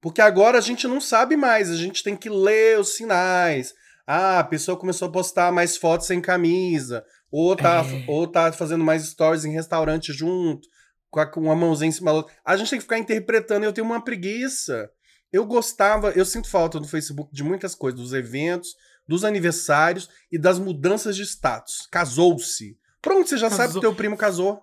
[0.00, 3.74] Porque agora a gente não sabe mais, a gente tem que ler os sinais.
[4.06, 7.04] Ah, a pessoa começou a postar mais fotos sem camisa.
[7.36, 8.04] Ou tá, É.
[8.06, 10.68] ou tá fazendo mais stories em restaurante junto,
[11.10, 12.32] com, a- com uma mãozinha em cima da outra.
[12.44, 14.88] A gente tem que ficar interpretando e eu tenho uma preguiça.
[15.32, 18.68] Eu gostava, eu sinto falta do Facebook de muitas coisas, dos eventos,
[19.08, 21.88] dos aniversários e das mudanças de status.
[21.90, 22.76] Casou-se.
[23.02, 23.82] Pronto, você já sabe Casou.
[23.82, 24.62] que teu primo casou.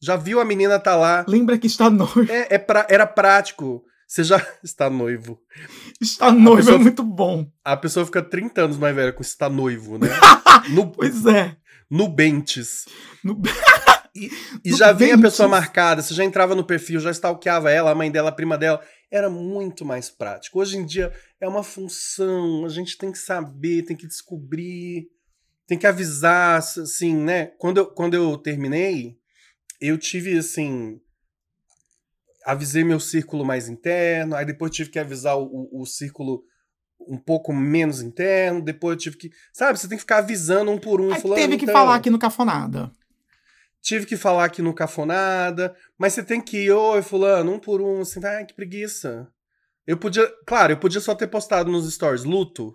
[0.00, 1.24] Já viu a menina tá lá.
[1.28, 2.22] Lembra que está noivo.
[2.30, 3.82] É, é pra- era prático.
[4.06, 5.40] Você já está noivo.
[6.00, 7.46] Está noivo pessoa- é muito bom.
[7.64, 10.06] A pessoa fica 30 anos mais velha com está noivo, né?
[10.70, 11.56] No, Pois é.
[11.92, 12.86] No Bentes.
[13.22, 13.40] No-
[14.14, 14.28] E
[14.70, 17.94] No já vinha a pessoa marcada, você já entrava no perfil, já stalkeava ela, a
[17.94, 18.82] mãe dela, a prima dela.
[19.10, 20.60] Era muito mais prático.
[20.60, 25.06] Hoje em dia é uma função, a gente tem que saber, tem que descobrir,
[25.66, 27.46] tem que avisar, assim, né?
[27.58, 29.16] Quando eu, quando eu terminei,
[29.80, 31.00] eu tive, assim.
[32.44, 36.42] Avisei meu círculo mais interno, aí depois tive que avisar o, o, o círculo
[37.08, 39.30] um pouco menos interno, depois eu tive que.
[39.52, 41.12] Sabe, você tem que ficar avisando um por um.
[41.12, 42.90] Aí fulano, teve que então, falar aqui no Cafonada.
[43.80, 47.80] Tive que falar aqui no Cafonada, mas você tem que ir, oi, fulano, um por
[47.80, 49.28] um, assim, ai, que preguiça.
[49.86, 52.74] Eu podia, claro, eu podia só ter postado nos stories, luto.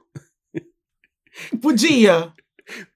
[1.62, 2.34] Podia.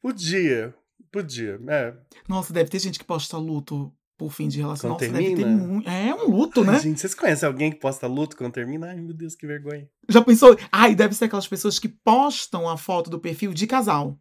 [0.01, 0.73] Podia,
[1.11, 1.93] podia, é.
[2.27, 4.91] Nossa, deve ter gente que posta luto por fim de relação.
[4.91, 5.67] Quando Nossa, deve ter termina?
[5.67, 5.89] muito.
[5.89, 6.73] É um luto, né?
[6.73, 8.89] Ai, gente, vocês conhecem alguém que posta luto quando termina?
[8.89, 9.89] Ai, meu Deus, que vergonha.
[10.07, 10.55] Já pensou?
[10.71, 14.15] Ai, deve ser aquelas pessoas que postam a foto do perfil de casal.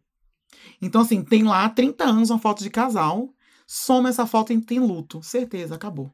[0.81, 3.31] Então, assim, tem lá 30 anos uma foto de casal,
[3.67, 5.21] soma essa foto e tem luto.
[5.21, 6.11] Certeza, acabou.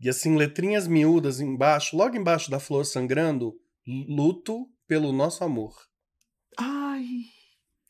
[0.00, 3.54] E assim, letrinhas miúdas embaixo, logo embaixo da flor sangrando,
[4.08, 5.76] luto pelo nosso amor.
[6.56, 7.24] Ai.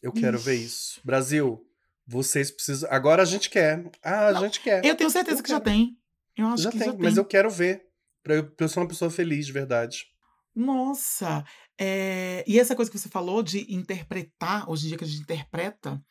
[0.02, 0.44] Eu quero Ixi.
[0.44, 1.00] ver isso.
[1.04, 1.64] Brasil,
[2.08, 2.88] vocês precisam.
[2.90, 3.84] Agora a gente quer.
[4.02, 4.82] Ah, a Não, gente quer.
[4.84, 5.70] Eu tenho certeza Eu que já quero.
[5.76, 5.96] tem.
[6.36, 7.02] Eu acho já que tem, já tem.
[7.02, 7.82] mas eu quero ver.
[8.22, 10.06] Pra eu, pra eu ser uma pessoa feliz de verdade.
[10.54, 11.44] Nossa!
[11.78, 15.22] é, E essa coisa que você falou de interpretar, hoje em dia que a gente
[15.22, 16.02] interpreta,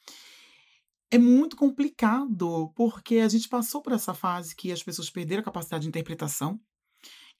[1.12, 5.46] é muito complicado, porque a gente passou por essa fase que as pessoas perderam a
[5.46, 6.60] capacidade de interpretação.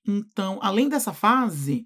[0.06, 1.86] Então, além dessa fase,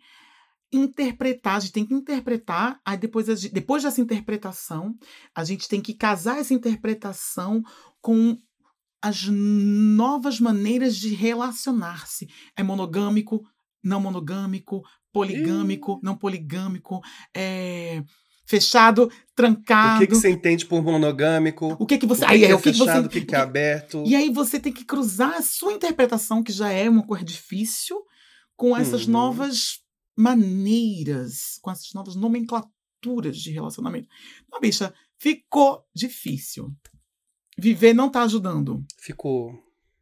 [0.72, 4.95] interpretar, a gente tem que interpretar, aí depois, depois dessa interpretação,
[5.36, 7.61] a gente tem que casar essa interpretação
[7.99, 8.38] com
[9.01, 12.28] as novas maneiras de relacionar-se.
[12.55, 13.41] É monogâmico,
[13.84, 17.01] não monogâmico, poligâmico, não poligâmico,
[17.36, 18.03] é
[18.45, 19.95] fechado, trancado.
[19.95, 21.76] O que, que você entende por monogâmico?
[21.80, 22.24] O que que você.
[22.24, 22.86] o que, aí, que é, é o que, que você.
[22.86, 24.03] fechado, o que, que é aberto?
[24.05, 27.97] E aí você tem que cruzar a sua interpretação, que já é uma coisa difícil,
[28.55, 29.13] com essas Uhum.
[29.13, 29.80] novas
[30.22, 34.07] maneiras, com essas novas nomenclaturas de relacionamento.
[34.51, 36.72] Não, bicha, ficou difícil.
[37.57, 38.86] Viver não tá ajudando.
[38.99, 39.51] Ficou.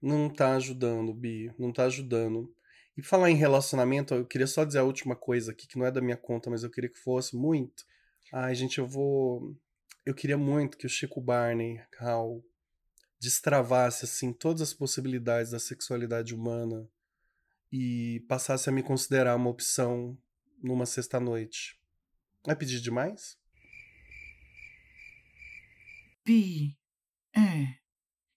[0.01, 1.53] Não tá ajudando, Bi.
[1.57, 2.53] Não tá ajudando.
[2.97, 5.91] E falar em relacionamento, eu queria só dizer a última coisa aqui, que não é
[5.91, 7.85] da minha conta, mas eu queria que fosse muito.
[8.33, 9.55] Ai, gente, eu vou.
[10.05, 12.43] Eu queria muito que o Chico Barney, Hal,
[13.21, 16.87] destravasse, assim, todas as possibilidades da sexualidade humana
[17.71, 20.17] e passasse a me considerar uma opção
[20.61, 21.79] numa sexta-noite.
[22.45, 23.37] Vai pedir demais?
[26.23, 26.77] Pi,
[27.35, 27.75] é.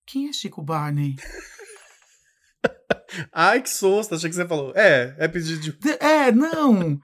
[0.07, 1.17] Quem é Chico Barney?
[3.33, 4.15] Ai, que susto!
[4.15, 4.73] Achei que você falou.
[4.75, 5.81] É, é pedir demais.
[5.81, 6.99] De- É, não.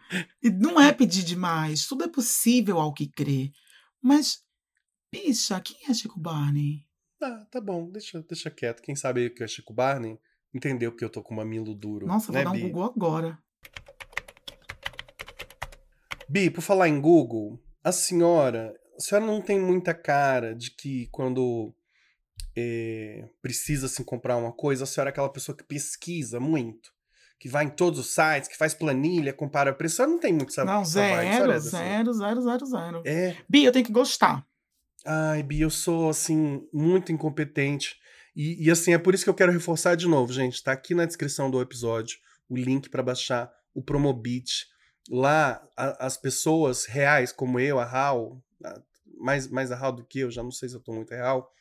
[0.59, 1.87] Não é pedir demais.
[1.87, 3.51] Tudo é possível ao que crer.
[4.01, 4.43] Mas,
[5.13, 6.87] bicha, quem é Chico Barney?
[7.23, 8.81] Ah, tá bom, deixa, deixa quieto.
[8.83, 10.19] Quem sabe o que é Chico Barney
[10.55, 12.07] entendeu que eu tô com mamilo duro.
[12.07, 12.71] Nossa, né, vou dar um Bi?
[12.71, 13.39] Google agora.
[16.29, 21.09] Bi, por falar em Google, a senhora, a senhora não tem muita cara de que
[21.11, 21.75] quando
[22.57, 26.91] é, precisa assim, comprar uma coisa, a senhora é aquela pessoa que pesquisa muito,
[27.39, 29.95] que vai em todos os sites, que faz planilha, compara preço.
[29.95, 33.03] A senhora não tem muito essa Não, senhora zero, é zero, zero, zero, zero.
[33.07, 33.37] É.
[33.49, 34.47] Bi, eu tenho que gostar.
[35.07, 37.97] Ai, Bia, eu sou, assim, muito incompetente.
[38.41, 40.63] E, e, assim, é por isso que eu quero reforçar de novo, gente.
[40.63, 42.19] Tá aqui na descrição do episódio
[42.49, 44.67] o link para baixar o Promobit.
[45.11, 48.81] Lá, a- as pessoas reais, como eu, a Hal, a-
[49.21, 51.53] mais, mais a Hal do que eu, já não sei se eu tô muito real,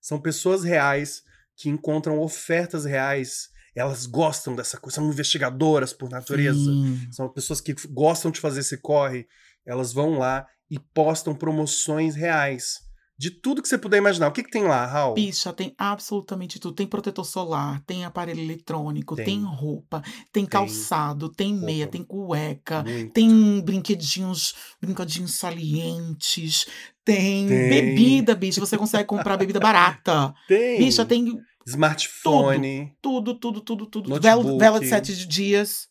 [0.00, 1.22] são pessoas reais
[1.56, 3.50] que encontram ofertas reais.
[3.76, 6.58] Elas gostam dessa coisa, são investigadoras por natureza.
[6.58, 7.08] Sim.
[7.12, 9.26] São pessoas que gostam de fazer esse corre.
[9.64, 12.80] Elas vão lá e postam promoções reais.
[13.16, 14.26] De tudo que você puder imaginar.
[14.28, 15.14] O que, que tem lá, Raul?
[15.14, 16.74] Bicha, tem absolutamente tudo.
[16.74, 19.44] Tem protetor solar, tem aparelho eletrônico, tem, Tem.
[19.44, 20.02] roupa,
[20.32, 21.92] tem, calçado, tem meia, roupa.
[21.92, 23.12] tem cueca, Muito.
[23.12, 26.66] tem brinquedinhos, brinquedinhos salientes,
[27.04, 27.68] tem, Tem.
[27.68, 28.60] bebida, bicha.
[28.60, 30.34] Você consegue comprar bebida barata.
[30.48, 30.78] Tem.
[30.78, 34.10] Bicha, tem Smartphone, tudo, tudo, tudo, tudo.
[34.10, 34.44] Notebook.
[34.44, 35.88] Vela, vela de sete dias.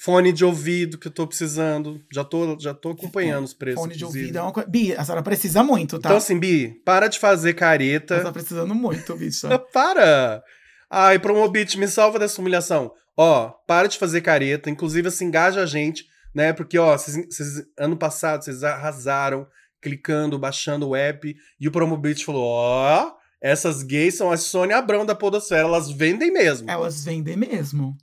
[0.00, 2.00] Fone de ouvido que eu tô precisando.
[2.12, 3.80] Já tô, já tô acompanhando os preços.
[3.80, 4.24] Fone de inclusive.
[4.26, 4.38] ouvido.
[4.38, 4.68] É uma coisa.
[4.68, 6.08] Bi, a senhora precisa muito, tá?
[6.08, 8.20] Então, assim, Bi, para de fazer careta.
[8.22, 9.58] tá precisando muito, bicha.
[9.72, 10.42] para!
[10.90, 12.92] Ai, Promobit, me salva dessa humilhação.
[13.16, 14.70] Ó, para de fazer careta.
[14.70, 16.52] Inclusive, assim, engaja a gente, né?
[16.52, 19.46] Porque, ó, vocês, vocês- ano passado vocês arrasaram
[19.82, 21.34] clicando, baixando o app.
[21.60, 25.62] E o Promobit falou: ó, essas gays são a Sônia Abrão da Podosfera.
[25.62, 26.70] Elas vendem mesmo.
[26.70, 27.96] Elas vendem mesmo.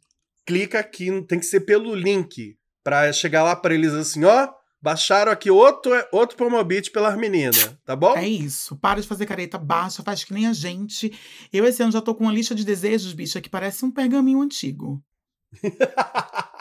[0.46, 2.56] Clica aqui, tem que ser pelo link.
[2.84, 4.48] Pra chegar lá pra eles assim, ó.
[4.82, 8.16] Baixaram aqui outro, outro Promobit pelas meninas, tá bom?
[8.16, 8.76] É isso.
[8.76, 11.12] Para de fazer careta baixa, faz que nem a gente.
[11.52, 14.42] Eu esse ano já tô com uma lista de desejos, bicha, que parece um pergaminho
[14.42, 15.04] antigo.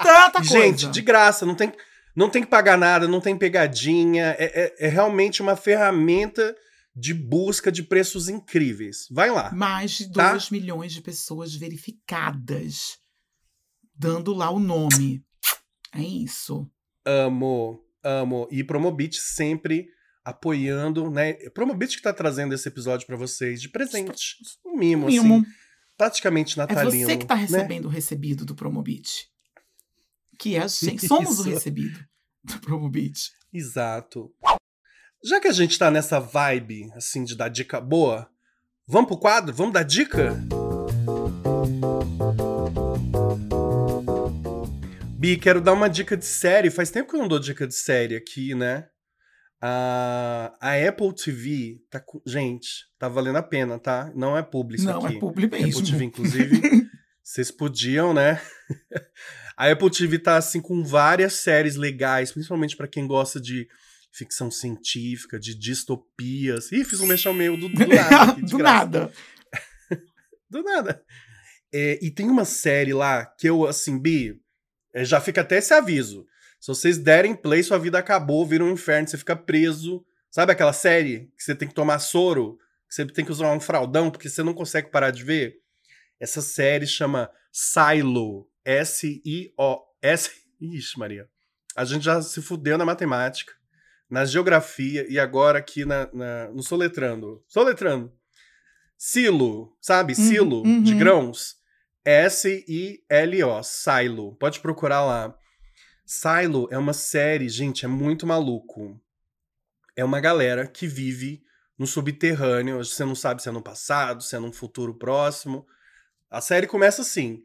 [0.03, 0.45] Tanta coisa.
[0.49, 1.71] Gente, de graça, não tem,
[2.17, 4.35] não tem que pagar nada, não tem pegadinha.
[4.39, 4.45] É,
[4.79, 6.55] é- é realmente uma ferramenta
[6.97, 9.07] de busca de preços incríveis.
[9.11, 9.51] Vai lá.
[9.53, 10.31] Mais de Tá?
[10.31, 12.99] 2 milhões de pessoas verificadas.
[13.95, 15.25] Dando lá o nome.
[15.95, 16.69] É isso.
[17.05, 18.49] Amo, amo.
[18.51, 19.87] E Promobit sempre
[20.25, 21.35] apoiando, né?
[21.51, 24.37] Promobit que tá trazendo esse episódio pra vocês de presente.
[24.67, 25.37] Um mimo, Mimo.
[25.37, 25.47] assim.
[25.97, 27.07] Praticamente É natalino.
[27.07, 27.43] você que tá né?
[27.43, 29.29] recebendo o recebido do Promobit.
[30.39, 31.07] Que é a gente.
[31.07, 32.05] Somos o recebido
[32.43, 33.31] do Promobit.
[33.53, 34.33] Exato.
[35.23, 38.29] Já que a gente tá nessa vibe, assim, de dar dica boa,
[38.87, 39.55] vamos pro quadro?
[39.55, 40.35] Vamos dar dica?
[45.25, 46.71] Bi, quero dar uma dica de série.
[46.71, 48.87] Faz tempo que eu não dou dica de série aqui, né?
[49.59, 52.21] A, a Apple TV tá com...
[52.27, 52.69] Gente,
[52.99, 54.13] tá valendo a pena, tá?
[54.15, 55.15] Não é publi isso Não, aqui.
[55.15, 55.83] é Apple mesmo.
[55.83, 56.61] TV, inclusive,
[57.23, 58.39] vocês podiam, né?
[59.57, 63.67] A Apple TV tá assim com várias séries legais, principalmente pra quem gosta de
[64.13, 66.71] ficção científica, de distopias.
[66.71, 68.33] Ih, fiz um mexão meio do, do nada.
[68.33, 69.13] aqui, Do nada.
[70.51, 71.03] Do nada.
[71.73, 74.44] É, e tem uma série lá que eu, assim, Bi,
[75.03, 76.27] já fica até esse aviso.
[76.61, 80.05] Se vocês derem play, sua vida acabou, vira um inferno, você fica preso.
[80.31, 82.59] Sabe aquela série que você tem que tomar soro?
[82.89, 85.57] Que você tem que usar um fraldão porque você não consegue parar de ver?
[86.21, 88.49] Essa série chama Silo.
[88.65, 89.79] S-I-O.
[90.01, 90.31] S.
[90.61, 91.29] Ixi, Maria.
[91.77, 93.53] A gente já se fudeu na matemática,
[94.09, 97.45] na geografia e agora aqui na, na- no soletrando.
[97.49, 98.13] Soletrando.
[98.97, 100.15] Silo, sabe?
[100.17, 100.99] Uhum, Silo de uhum.
[100.99, 101.57] grãos.
[102.05, 103.63] S-I-L-O.
[103.63, 104.37] Silo.
[104.37, 105.39] Pode procurar lá.
[106.05, 109.01] Silo é uma série, gente, é muito maluco.
[109.97, 111.43] É uma galera que vive
[111.79, 112.85] no subterrâneo.
[112.85, 115.67] Você não sabe se é no passado, se é num futuro próximo.
[116.31, 117.43] A série começa assim: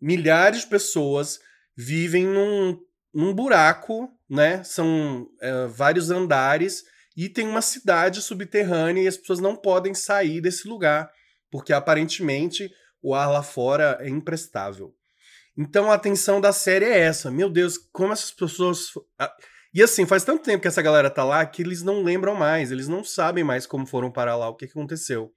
[0.00, 1.40] milhares de pessoas
[1.74, 2.78] vivem num,
[3.14, 4.62] num buraco, né?
[4.62, 6.84] São é, vários andares
[7.16, 11.10] e tem uma cidade subterrânea e as pessoas não podem sair desse lugar
[11.50, 12.72] porque aparentemente
[13.02, 14.94] o ar lá fora é imprestável.
[15.56, 17.30] Então a atenção da série é essa.
[17.30, 18.92] Meu Deus, como essas pessoas.
[19.74, 22.70] E assim, faz tanto tempo que essa galera tá lá que eles não lembram mais,
[22.70, 25.32] eles não sabem mais como foram parar lá, o que, aconteceu.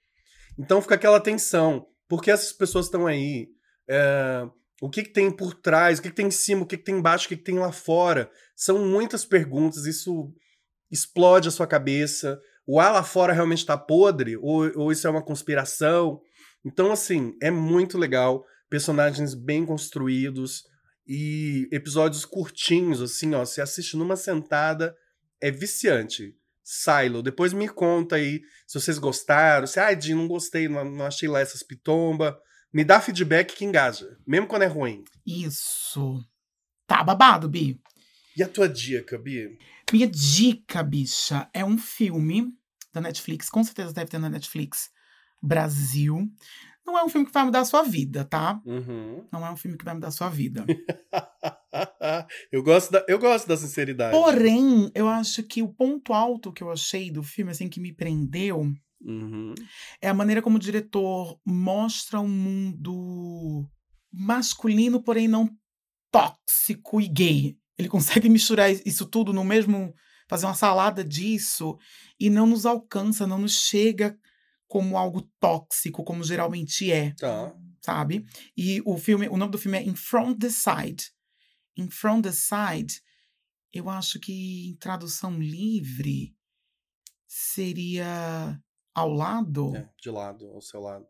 [0.58, 1.88] Então fica aquela tensão.
[2.08, 3.50] Por que essas pessoas estão aí?
[3.90, 4.48] É,
[4.82, 6.00] o que, que tem por trás?
[6.00, 6.64] O que, que tem em cima?
[6.64, 7.26] O que, que tem embaixo?
[7.26, 8.30] O que, que tem lá fora?
[8.56, 10.34] São muitas perguntas, isso
[10.92, 12.40] explode a sua cabeça.
[12.68, 14.38] O ar lá fora realmente está podre?
[14.38, 16.22] Ou, ou isso é uma conspiração?
[16.66, 18.44] Então, assim, é muito legal.
[18.68, 20.64] Personagens bem construídos
[21.08, 23.46] e episódios curtinhos, assim, ó.
[23.46, 24.96] Você assiste numa sentada,
[25.40, 26.36] é viciante.
[26.64, 29.68] Silo, depois me conta aí se vocês gostaram.
[29.68, 32.36] Se, ah, Di, não gostei, não, não achei lá essas pitomba.
[32.74, 35.04] Me dá feedback que engaja, mesmo quando é ruim.
[35.24, 36.26] Isso.
[36.88, 37.80] Tá babado, Bi.
[38.36, 39.58] E a tua dica, Bi?
[39.94, 42.52] Minha dica, bicha, é um filme
[42.92, 44.90] da Netflix, com certeza deve ter na Netflix
[45.46, 46.28] Brasil.
[46.86, 48.62] Não é um filme que vai mudar a sua vida, tá?
[48.64, 49.26] Uhum.
[49.32, 50.64] Não é um filme que vai mudar a sua vida.
[52.52, 54.16] eu, gosto da, eu gosto da sinceridade.
[54.16, 57.94] Porém, eu acho que o ponto alto que eu achei do filme, assim, que me
[57.94, 58.72] prendeu,
[59.08, 59.54] Uhum.
[60.02, 63.68] é a maneira como o diretor mostra um mundo
[64.12, 65.50] masculino, porém não
[66.12, 67.58] tóxico e gay.
[67.78, 69.94] Ele consegue misturar isso tudo no mesmo.
[70.28, 71.78] fazer uma salada disso
[72.20, 74.18] e não nos alcança, não nos chega
[74.68, 77.56] como algo tóxico, como geralmente é, Tá.
[77.82, 78.26] sabe?
[78.58, 81.12] E o filme, o nome do filme é In Front the Side.
[81.78, 83.02] In Front the Side,
[83.72, 86.36] eu acho que em tradução livre
[87.28, 88.60] seria
[88.94, 89.76] ao lado.
[89.76, 91.06] É, de lado, ao seu lado.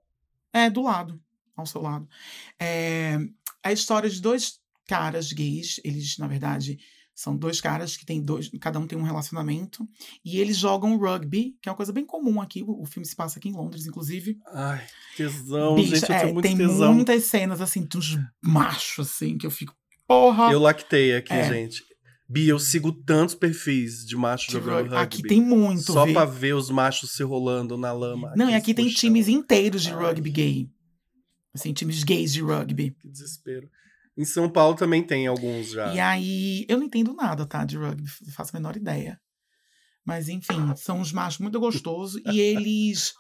[0.51, 1.22] É, do lado,
[1.56, 2.08] ao seu lado.
[2.60, 3.18] É
[3.64, 5.80] a história de dois caras gays.
[5.84, 6.80] Eles, na verdade,
[7.16, 8.49] são dois caras que têm dois.
[8.59, 9.88] Cada um tem um relacionamento.
[10.24, 12.61] E eles jogam rugby, que é uma coisa bem comum aqui.
[12.61, 14.38] O, o filme se passa aqui em Londres, inclusive.
[14.53, 14.86] Ai,
[15.16, 16.93] tesão, Bicho, gente, eu é, tenho muito tem tesão.
[16.93, 19.74] muitas cenas, assim, de uns machos, assim, que eu fico.
[20.05, 20.51] Porra!
[20.51, 21.47] Eu lactei aqui, É.
[21.51, 21.82] gente.
[22.28, 24.95] Bi, eu sigo tantos perfis de macho de jogando rugby.
[24.97, 26.11] Aqui tem muito, Só vê.
[26.13, 28.34] pra ver os machos se rolando na lama.
[28.36, 28.99] Não, e aqui tem puxão.
[28.99, 29.95] times inteiros de Ai.
[29.95, 30.70] rugby gay.
[31.53, 32.91] Assim, times gays de rugby.
[32.99, 33.70] Que desespero.
[34.18, 35.93] Em São Paulo também tem alguns já.
[35.93, 39.20] E aí, eu não entendo nada, tá, de rugby, não faço a menor ideia.
[40.05, 43.13] Mas, enfim, são uns machos muito gostosos e eles.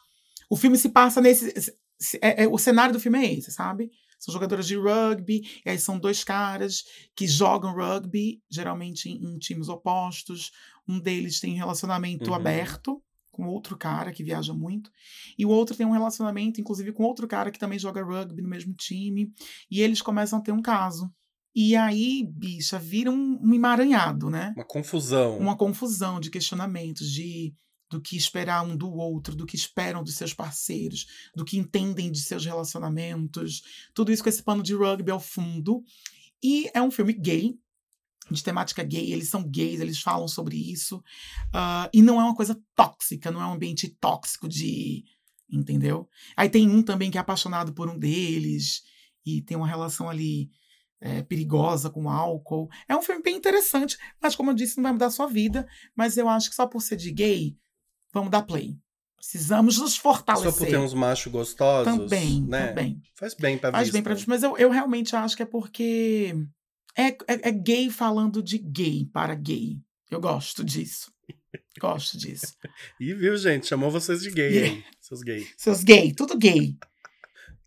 [0.49, 1.51] O filme se passa nesse.
[1.99, 3.89] se- é- é- o cenário do filme é esse, sabe?
[4.19, 6.83] São jogadores de rugby, e aí são dois caras
[7.15, 10.51] que jogam rugby, geralmente em, em times opostos.
[10.87, 12.35] Um deles tem relacionamento Uhum.
[12.35, 13.01] aberto
[13.35, 14.89] com outro cara que viaja muito,
[15.37, 18.49] e o outro tem um relacionamento, inclusive, com outro cara que também joga rugby no
[18.49, 19.31] mesmo time,
[19.69, 21.11] e eles começam a ter um caso.
[21.53, 24.53] E aí, bicha, vira um, um emaranhado, né?
[24.55, 25.37] Uma confusão.
[25.37, 27.53] Uma confusão de questionamentos, de
[27.89, 31.05] do que esperar um do outro, do que esperam dos seus parceiros,
[31.35, 33.61] do que entendem de seus relacionamentos.
[33.93, 35.83] Tudo isso com esse pano de rugby ao fundo.
[36.43, 37.55] E é um filme gay,
[38.31, 41.03] de temática gay, eles são gays, eles falam sobre isso.
[41.53, 45.03] Ah, e não é uma coisa tóxica, não é um ambiente tóxico de.
[45.49, 46.09] Entendeu?
[46.35, 48.83] Aí tem um também que é apaixonado por um deles,
[49.25, 50.49] e tem uma relação ali
[50.99, 52.67] é, perigosa com álcool.
[52.87, 55.67] É um filme bem interessante, mas como eu disse, não vai mudar a sua vida.
[55.95, 57.55] Mas eu acho que só por ser de gay,
[58.11, 58.77] vamos dar play.
[59.15, 60.53] Precisamos nos Só fortalecer.
[60.53, 61.91] por ter uns machos gostosos.
[61.91, 62.67] Também, né?
[62.67, 63.01] também.
[63.15, 63.93] Faz bem pra Faz vista.
[63.93, 66.35] bem pra gente, mas eu, eu realmente acho que é porque
[66.97, 69.79] é, é, é gay falando de gay para gay.
[70.09, 71.11] Eu gosto disso.
[71.79, 72.55] Gosto disso.
[72.99, 73.67] E viu, gente?
[73.67, 74.73] Chamou vocês de gay, Yeah.
[74.75, 74.83] hein?
[75.01, 75.53] Seus gays.
[75.57, 76.77] Seus gay, tudo gay.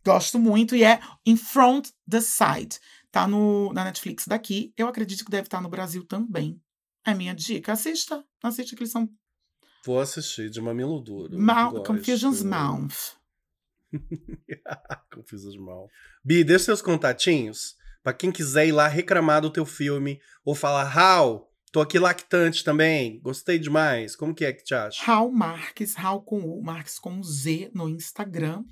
[0.04, 2.78] Gosto muito e é In Front the Side.
[3.10, 4.72] Tá no, na Netflix daqui.
[4.76, 6.60] Eu acredito que deve estar no Brasil também.
[7.04, 7.72] É minha dica.
[7.72, 8.24] Assista.
[8.42, 9.08] Assista que eles são
[9.84, 11.38] Vou assistir de mamilo duro.
[11.38, 11.82] mal.
[11.82, 13.16] Confusion's Mouth.
[15.14, 15.88] Confusos mal.
[16.24, 17.76] Bi, deixa seus contatinhos
[18.08, 22.64] pra quem quiser ir lá reclamar do teu filme ou falar, Hal, tô aqui lactante
[22.64, 24.16] também, gostei demais.
[24.16, 25.04] Como que é que te acha?
[25.04, 28.64] Raul Marques, Raul com U, Marques com Z no Instagram.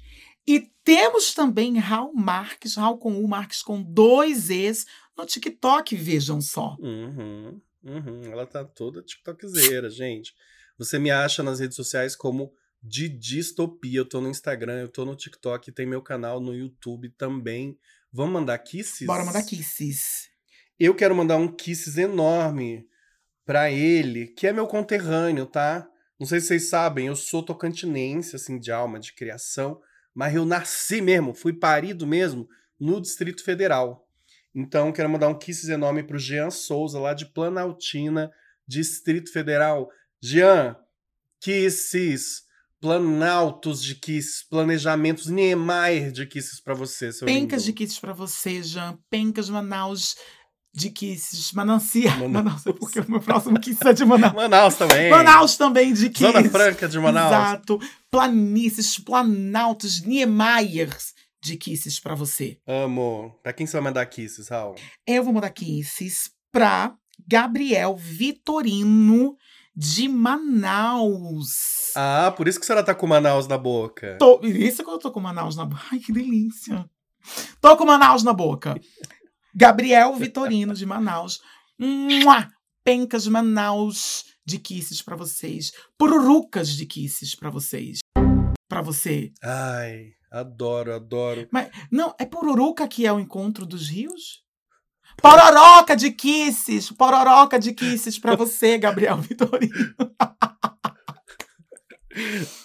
[0.46, 6.40] E temos também Raul Marques, Raul com U, Marques com dois Es no TikTok, vejam
[6.40, 6.74] só.
[6.80, 8.22] Uhum, uhum.
[8.32, 10.32] Ela tá toda tiktokzeira, gente.
[10.78, 13.98] Você me acha nas redes sociais como de distopia.
[13.98, 17.78] Eu tô no Instagram, eu tô no TikTok, tem meu canal no YouTube também.
[18.16, 19.06] Vamos mandar kisses?
[19.06, 20.30] Bora mandar kisses.
[20.80, 22.88] Eu quero mandar um kisses enorme
[23.44, 25.86] pra ele, que é meu conterrâneo, tá?
[26.18, 29.82] Não sei se vocês sabem, eu sou tocantinense, assim, de alma, de criação,
[30.14, 32.48] mas eu nasci mesmo, fui parido mesmo
[32.80, 34.08] no Distrito Federal.
[34.54, 38.32] Então, quero mandar um kisses enorme pro Jean Souza, lá de Planaltina,
[38.66, 39.90] Distrito Federal.
[40.22, 40.74] Jean,
[41.38, 42.45] kisses,
[42.80, 47.78] planaltos de kisses, planejamentos Niemeyer de kisses pra você, seu Pencas de lindo.
[47.78, 48.98] kisses pra você, Jean.
[49.10, 50.14] Pencas Manaus
[50.74, 51.52] de kisses.
[51.52, 52.10] Manancia.
[52.10, 52.32] Manaus.
[52.32, 54.34] Manaus, é porque o meu próximo kiss é de Manaus.
[54.34, 55.10] Manaus também.
[55.10, 56.32] Manaus também de kisses.
[56.32, 57.32] Zona Franca de Manaus.
[57.32, 57.78] Exato.
[58.10, 62.58] Planícies, planaltos, Niemeyers de kisses pra você.
[62.66, 63.38] Amo.
[63.42, 64.74] Pra quem você vai mandar kisses, Raul?
[65.06, 66.94] Eu vou mandar kisses pra
[67.26, 69.34] Gabriel Vitorino
[69.76, 71.92] de Manaus.
[71.94, 74.16] Ah, por isso que a senhora tá com Manaus na boca.
[74.18, 75.82] Tô, isso que eu tô com Manaus na boca.
[75.92, 76.88] Ai, que delícia.
[77.60, 78.80] Tô com Manaus na boca.
[79.54, 81.40] Gabriel Vitorino de Manaus.
[81.78, 82.48] Mua!
[82.82, 85.72] Pencas de Manaus de kisses pra vocês.
[85.98, 87.98] Pururucas de kisses pra vocês.
[88.68, 89.32] Pra você.
[89.42, 91.48] Ai, adoro, adoro.
[91.52, 94.45] Mas, não, é Pururuca que é o encontro dos rios?
[95.20, 99.94] Pororoca de kisses, pororoca de kisses pra você, Gabriel Vitorino.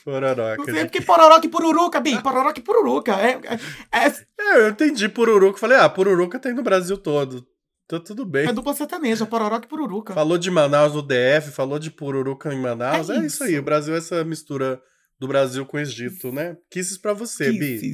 [0.05, 0.57] Pororoca.
[0.57, 2.21] Não sei porque pororoca e pururuca, Bi.
[2.21, 3.13] Pororoca e pururuca.
[3.19, 4.07] É, é, é,
[4.39, 5.59] É, eu entendi pururuca.
[5.59, 7.45] Falei, ah, pururuca tem no Brasil todo.
[7.87, 8.47] Tá tudo bem.
[8.47, 10.13] é dupla sertaneja, pororoca e pururuca.
[10.13, 13.09] Falou de Manaus no DF, falou de pururuca em Manaus.
[13.09, 13.51] É É, isso aí.
[13.51, 13.59] isso.
[13.61, 14.81] O Brasil é essa mistura
[15.19, 16.55] do Brasil com o Egito, né?
[16.69, 17.93] Kisses pra você, Bi.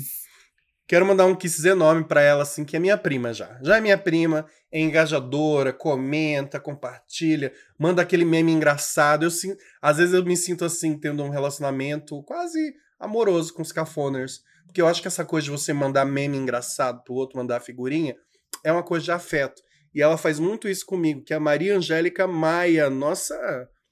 [0.88, 3.60] Quero mandar um kisses enorme pra ela, assim, que é minha prima já.
[3.62, 9.24] Já é minha prima, é engajadora, comenta, compartilha, manda aquele meme engraçado.
[9.24, 13.74] Eu sinto, às vezes eu me sinto assim, tendo um relacionamento quase amoroso com os
[13.74, 14.40] cafoners.
[14.66, 18.16] Porque eu acho que essa coisa de você mandar meme engraçado pro outro, mandar figurinha,
[18.64, 19.62] é uma coisa de afeto.
[19.94, 23.36] E ela faz muito isso comigo, que é a Maria Angélica Maia, nossa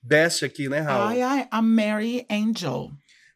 [0.01, 1.07] best aqui, né, Raul?
[1.07, 2.89] Ai, ai, a Mary Angel.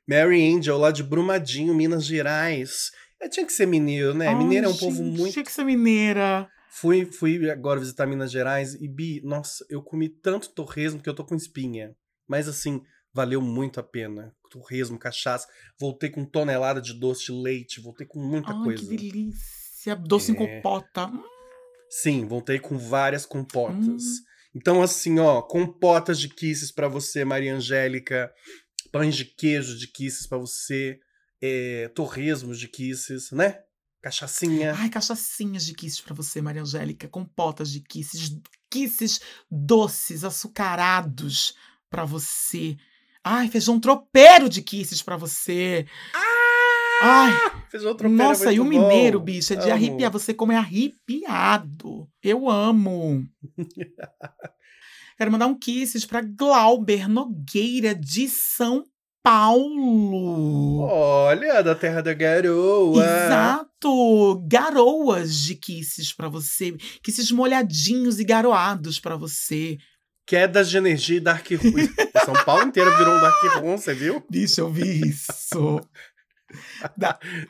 [0.08, 2.92] Mary Angel, lá de Brumadinho, Minas Gerais.
[3.22, 4.28] É, tinha que ser mineiro, né?
[4.28, 6.50] Ai, mineiro é um povo muito Tinha que ser mineira.
[6.72, 11.14] Fui, fui agora visitar Minas Gerais e, Bi, nossa, eu comi tanto torresmo que eu
[11.16, 11.96] tô com espinha.
[12.28, 12.82] Mas assim,
[13.14, 14.34] valeu muito a pena.
[14.50, 15.48] Torresmo, cachaça.
[15.80, 18.88] Voltei com tonelada de doce de leite, voltei com muita Ai, coisa.
[18.88, 19.96] que delícia.
[19.96, 20.38] Doce em É.
[20.38, 21.08] compota.
[21.08, 21.24] Hum,
[21.90, 23.78] Sim, voltei com várias compotas.
[24.04, 24.24] Hum.
[24.56, 28.32] Então, assim, ó, compotas de kisses pra você, Maria Angélica.
[28.92, 31.00] Pães de queijo de kisses pra você.
[31.42, 33.60] É, torresmos de kisses, né?
[34.02, 34.74] Cachaçinha.
[34.78, 37.08] Ai, cachaçinhas de kisses pra você, Maria Angélica.
[37.08, 38.38] Compotas de kisses.
[38.72, 39.20] Kisses
[39.50, 41.54] doces, açucarados
[41.90, 42.78] pra você.
[43.24, 45.86] Ai, feijão tropeiro de kisses pra você.
[47.02, 47.32] Ai,
[47.70, 48.88] Feijão tropeiro é nossa, e o muito bom.
[48.90, 49.74] mineiro, bicho, é de Amo.
[49.74, 50.12] arrepiar.
[50.12, 52.10] Você come arrepiado.
[52.22, 53.26] Eu amo.
[55.18, 58.84] Quero mandar um kisses pra Glauber Nogueira, de São
[59.24, 60.82] Paulo.
[60.82, 63.04] Olha, da terra da garoa.
[63.04, 64.44] Exato!
[64.48, 66.76] Garoas de kisses pra você.
[67.04, 69.78] Kisses molhadinhos e garoados pra você.
[70.26, 71.88] Quedas de energia e Dark Room.
[72.24, 74.24] São Paulo inteiro virou um Dark Room, você viu?
[74.30, 75.82] Deixa eu ver isso.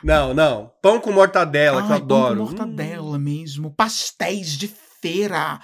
[0.04, 0.74] Não, não.
[0.82, 2.36] Pão com mortadela, que eu Ai, pão adoro.
[2.40, 3.72] com mortadela mesmo.
[3.74, 4.68] Pastéis de
[5.02, 5.58] feira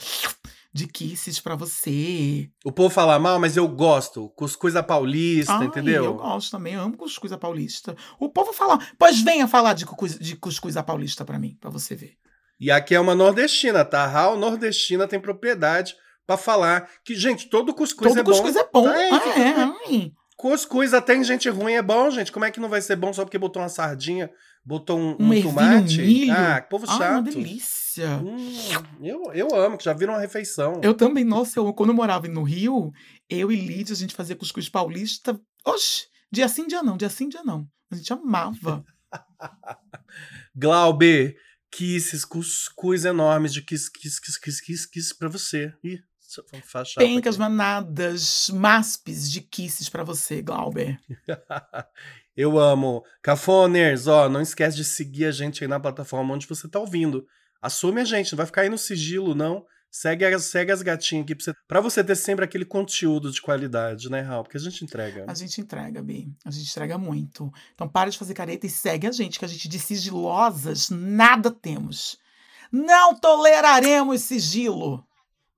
[0.75, 2.49] de kisses pra você.
[2.65, 4.27] O povo fala mal, mas eu gosto.
[4.35, 6.03] Cuscuz da paulista, Ai, entendeu?
[6.03, 7.95] Eu gosto também, eu amo cuscuz à paulista.
[8.19, 11.69] O povo fala, pois venha falar de cuscuz, de cuscuz à paulista pra mim, pra
[11.69, 12.17] você ver.
[12.59, 14.03] E aqui é uma nordestina, tá?
[14.03, 15.95] A Raul nordestina tem propriedade
[16.27, 18.59] pra falar que, gente, todo cuscuz Todo é cuscuz bom.
[18.59, 18.87] é bom.
[18.89, 19.53] Ai, Ah, é,
[19.93, 20.11] ai.
[20.37, 22.31] Cuscuz até em gente ruim é bom, gente.
[22.31, 24.29] Como é que não vai ser bom só porque botou uma sardinha,
[24.65, 26.01] botou um, Um um tomate?
[26.01, 26.33] milho.
[26.33, 27.11] Ah, que povo chato.
[27.13, 28.17] uma delícia.
[28.17, 28.53] Hum,
[29.01, 30.81] eu, eu amo, que já viram uma refeição.
[30.83, 32.91] Eu também, nossa, eu, quando eu morava no Rio,
[33.29, 35.39] eu e Lídia, a gente fazia cuscuz paulista.
[35.65, 37.65] Oxe, dia sim, dia não, dia sim, dia não.
[37.89, 38.83] A gente amava.
[40.55, 41.35] Glauber,
[41.71, 45.73] kisses, cuscuz enormes de kiss, kiss, kiss, kiss, kiss, kiss pra você.
[45.83, 45.99] Ih,
[46.85, 50.99] chapa Pencas, manadas, maspes de kisses pra você, Glauber.
[52.35, 53.03] Eu amo.
[53.21, 57.25] Cafoners, ó, não esquece de seguir a gente aí na plataforma onde você tá ouvindo.
[57.61, 59.65] Assume a gente, não vai ficar aí no sigilo, não.
[59.89, 63.41] Segue as, segue as gatinhas aqui pra você, pra você ter sempre aquele conteúdo de
[63.41, 64.43] qualidade, né, Raul?
[64.43, 65.23] Porque a gente entrega.
[65.25, 66.27] A gente entrega, Bi.
[66.43, 67.49] A gente entrega muito.
[67.73, 71.49] Então para de fazer careta e segue a gente, que a gente de sigilosas nada
[71.49, 72.17] temos.
[72.69, 75.07] Não toleraremos sigilo.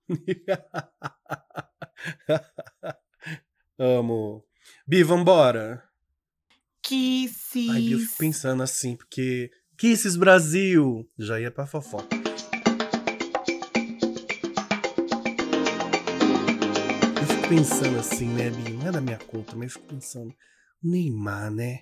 [3.80, 4.44] Amo.
[4.88, 5.84] Bi, vambora.
[6.82, 7.70] Kisses.
[7.70, 9.52] Ai, Bi, eu fico pensando assim, porque.
[9.78, 11.08] Kisses Brasil!
[11.20, 12.08] Já ia pra fofoca.
[17.20, 18.74] Eu fico pensando assim, né, Bi?
[18.74, 20.34] Não é da minha conta, mas eu fico pensando.
[20.82, 21.82] Neymar, né?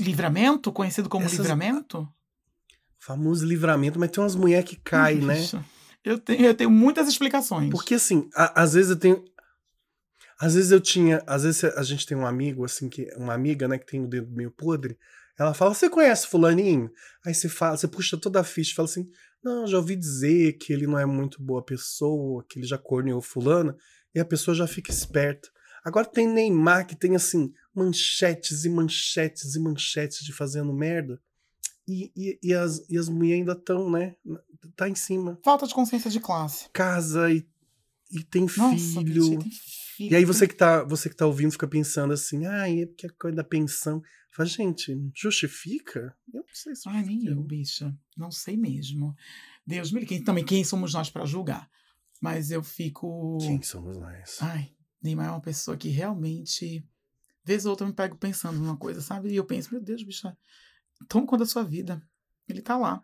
[0.00, 2.08] Livramento, conhecido como Essas- livramento?
[2.98, 5.36] Famoso livramento, mas tem umas mulheres que caem, né?
[6.04, 7.70] Eu tenho, eu tenho muitas explicações.
[7.70, 9.24] Porque assim, a- às vezes eu tenho.
[10.38, 11.22] Às vezes eu tinha.
[11.26, 14.08] Às vezes a gente tem um amigo, assim, que uma amiga, né, que tem o
[14.08, 14.98] dedo meio podre.
[15.38, 16.90] Ela fala: Você conhece Fulaninho?
[17.24, 19.08] Aí você fala, você puxa toda a ficha e fala assim:
[19.42, 23.22] Não, já ouvi dizer que ele não é muito boa pessoa, que ele já corneou
[23.22, 23.76] Fulana.
[24.14, 25.48] E a pessoa já fica esperta.
[25.84, 31.18] Agora tem Neymar que tem, assim, manchetes e manchetes e manchetes de fazendo merda.
[31.86, 34.14] E, e, e as, e as mulheres ainda estão, né?
[34.76, 35.38] Tá em cima.
[35.42, 36.68] Falta de consciência de classe.
[36.72, 37.46] Casa e,
[38.10, 39.02] e tem Nossa, filho.
[39.04, 40.12] bicho, tem filho.
[40.12, 43.06] E aí você que tá, você que tá ouvindo fica pensando assim, ah, é porque
[43.06, 44.02] a coisa da pensão.
[44.30, 46.16] Fala, gente, justifica?
[46.32, 47.94] Eu não sei se Ai, nem eu, bicha.
[48.16, 49.14] Não sei mesmo.
[49.66, 50.24] Deus me livre.
[50.24, 51.70] Também, quem somos nós pra julgar?
[52.20, 53.36] Mas eu fico.
[53.40, 54.38] Quem somos nós?
[54.40, 54.72] Ai,
[55.02, 56.82] Neymar é uma pessoa que realmente.
[57.44, 59.30] Vez ou outra eu me pego pensando numa coisa, sabe?
[59.30, 60.36] E eu penso, meu Deus, bicha,
[61.08, 62.02] toma conta da sua vida.
[62.48, 63.02] Ele tá lá.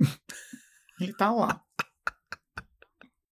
[1.00, 1.62] Ele tá lá.